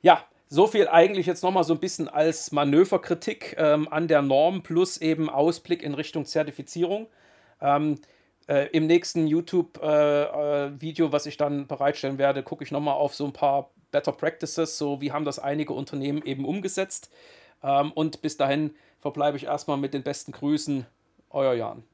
Ja, 0.00 0.24
so 0.48 0.66
viel 0.66 0.88
eigentlich 0.88 1.26
jetzt 1.26 1.44
nochmal 1.44 1.64
so 1.64 1.72
ein 1.72 1.80
bisschen 1.80 2.08
als 2.08 2.50
Manöverkritik 2.50 3.54
ähm, 3.58 3.86
an 3.88 4.08
der 4.08 4.22
Norm 4.22 4.64
plus 4.64 4.98
eben 4.98 5.30
Ausblick 5.30 5.84
in 5.84 5.94
Richtung 5.94 6.26
Zertifizierung. 6.26 7.06
Ähm, 7.62 7.98
äh, 8.48 8.68
Im 8.72 8.86
nächsten 8.86 9.26
YouTube-Video, 9.26 11.06
äh, 11.06 11.08
äh 11.08 11.12
was 11.12 11.26
ich 11.26 11.36
dann 11.36 11.66
bereitstellen 11.66 12.18
werde, 12.18 12.42
gucke 12.42 12.64
ich 12.64 12.72
nochmal 12.72 12.94
auf 12.94 13.14
so 13.14 13.24
ein 13.24 13.32
paar 13.32 13.70
Better 13.92 14.12
Practices, 14.12 14.76
so 14.76 15.00
wie 15.00 15.12
haben 15.12 15.24
das 15.24 15.38
einige 15.38 15.72
Unternehmen 15.72 16.22
eben 16.24 16.44
umgesetzt. 16.44 17.10
Ähm, 17.62 17.92
und 17.92 18.20
bis 18.20 18.36
dahin 18.36 18.74
verbleibe 19.00 19.36
ich 19.36 19.44
erstmal 19.44 19.76
mit 19.76 19.94
den 19.94 20.02
besten 20.02 20.32
Grüßen, 20.32 20.86
euer 21.30 21.54
Jan. 21.54 21.84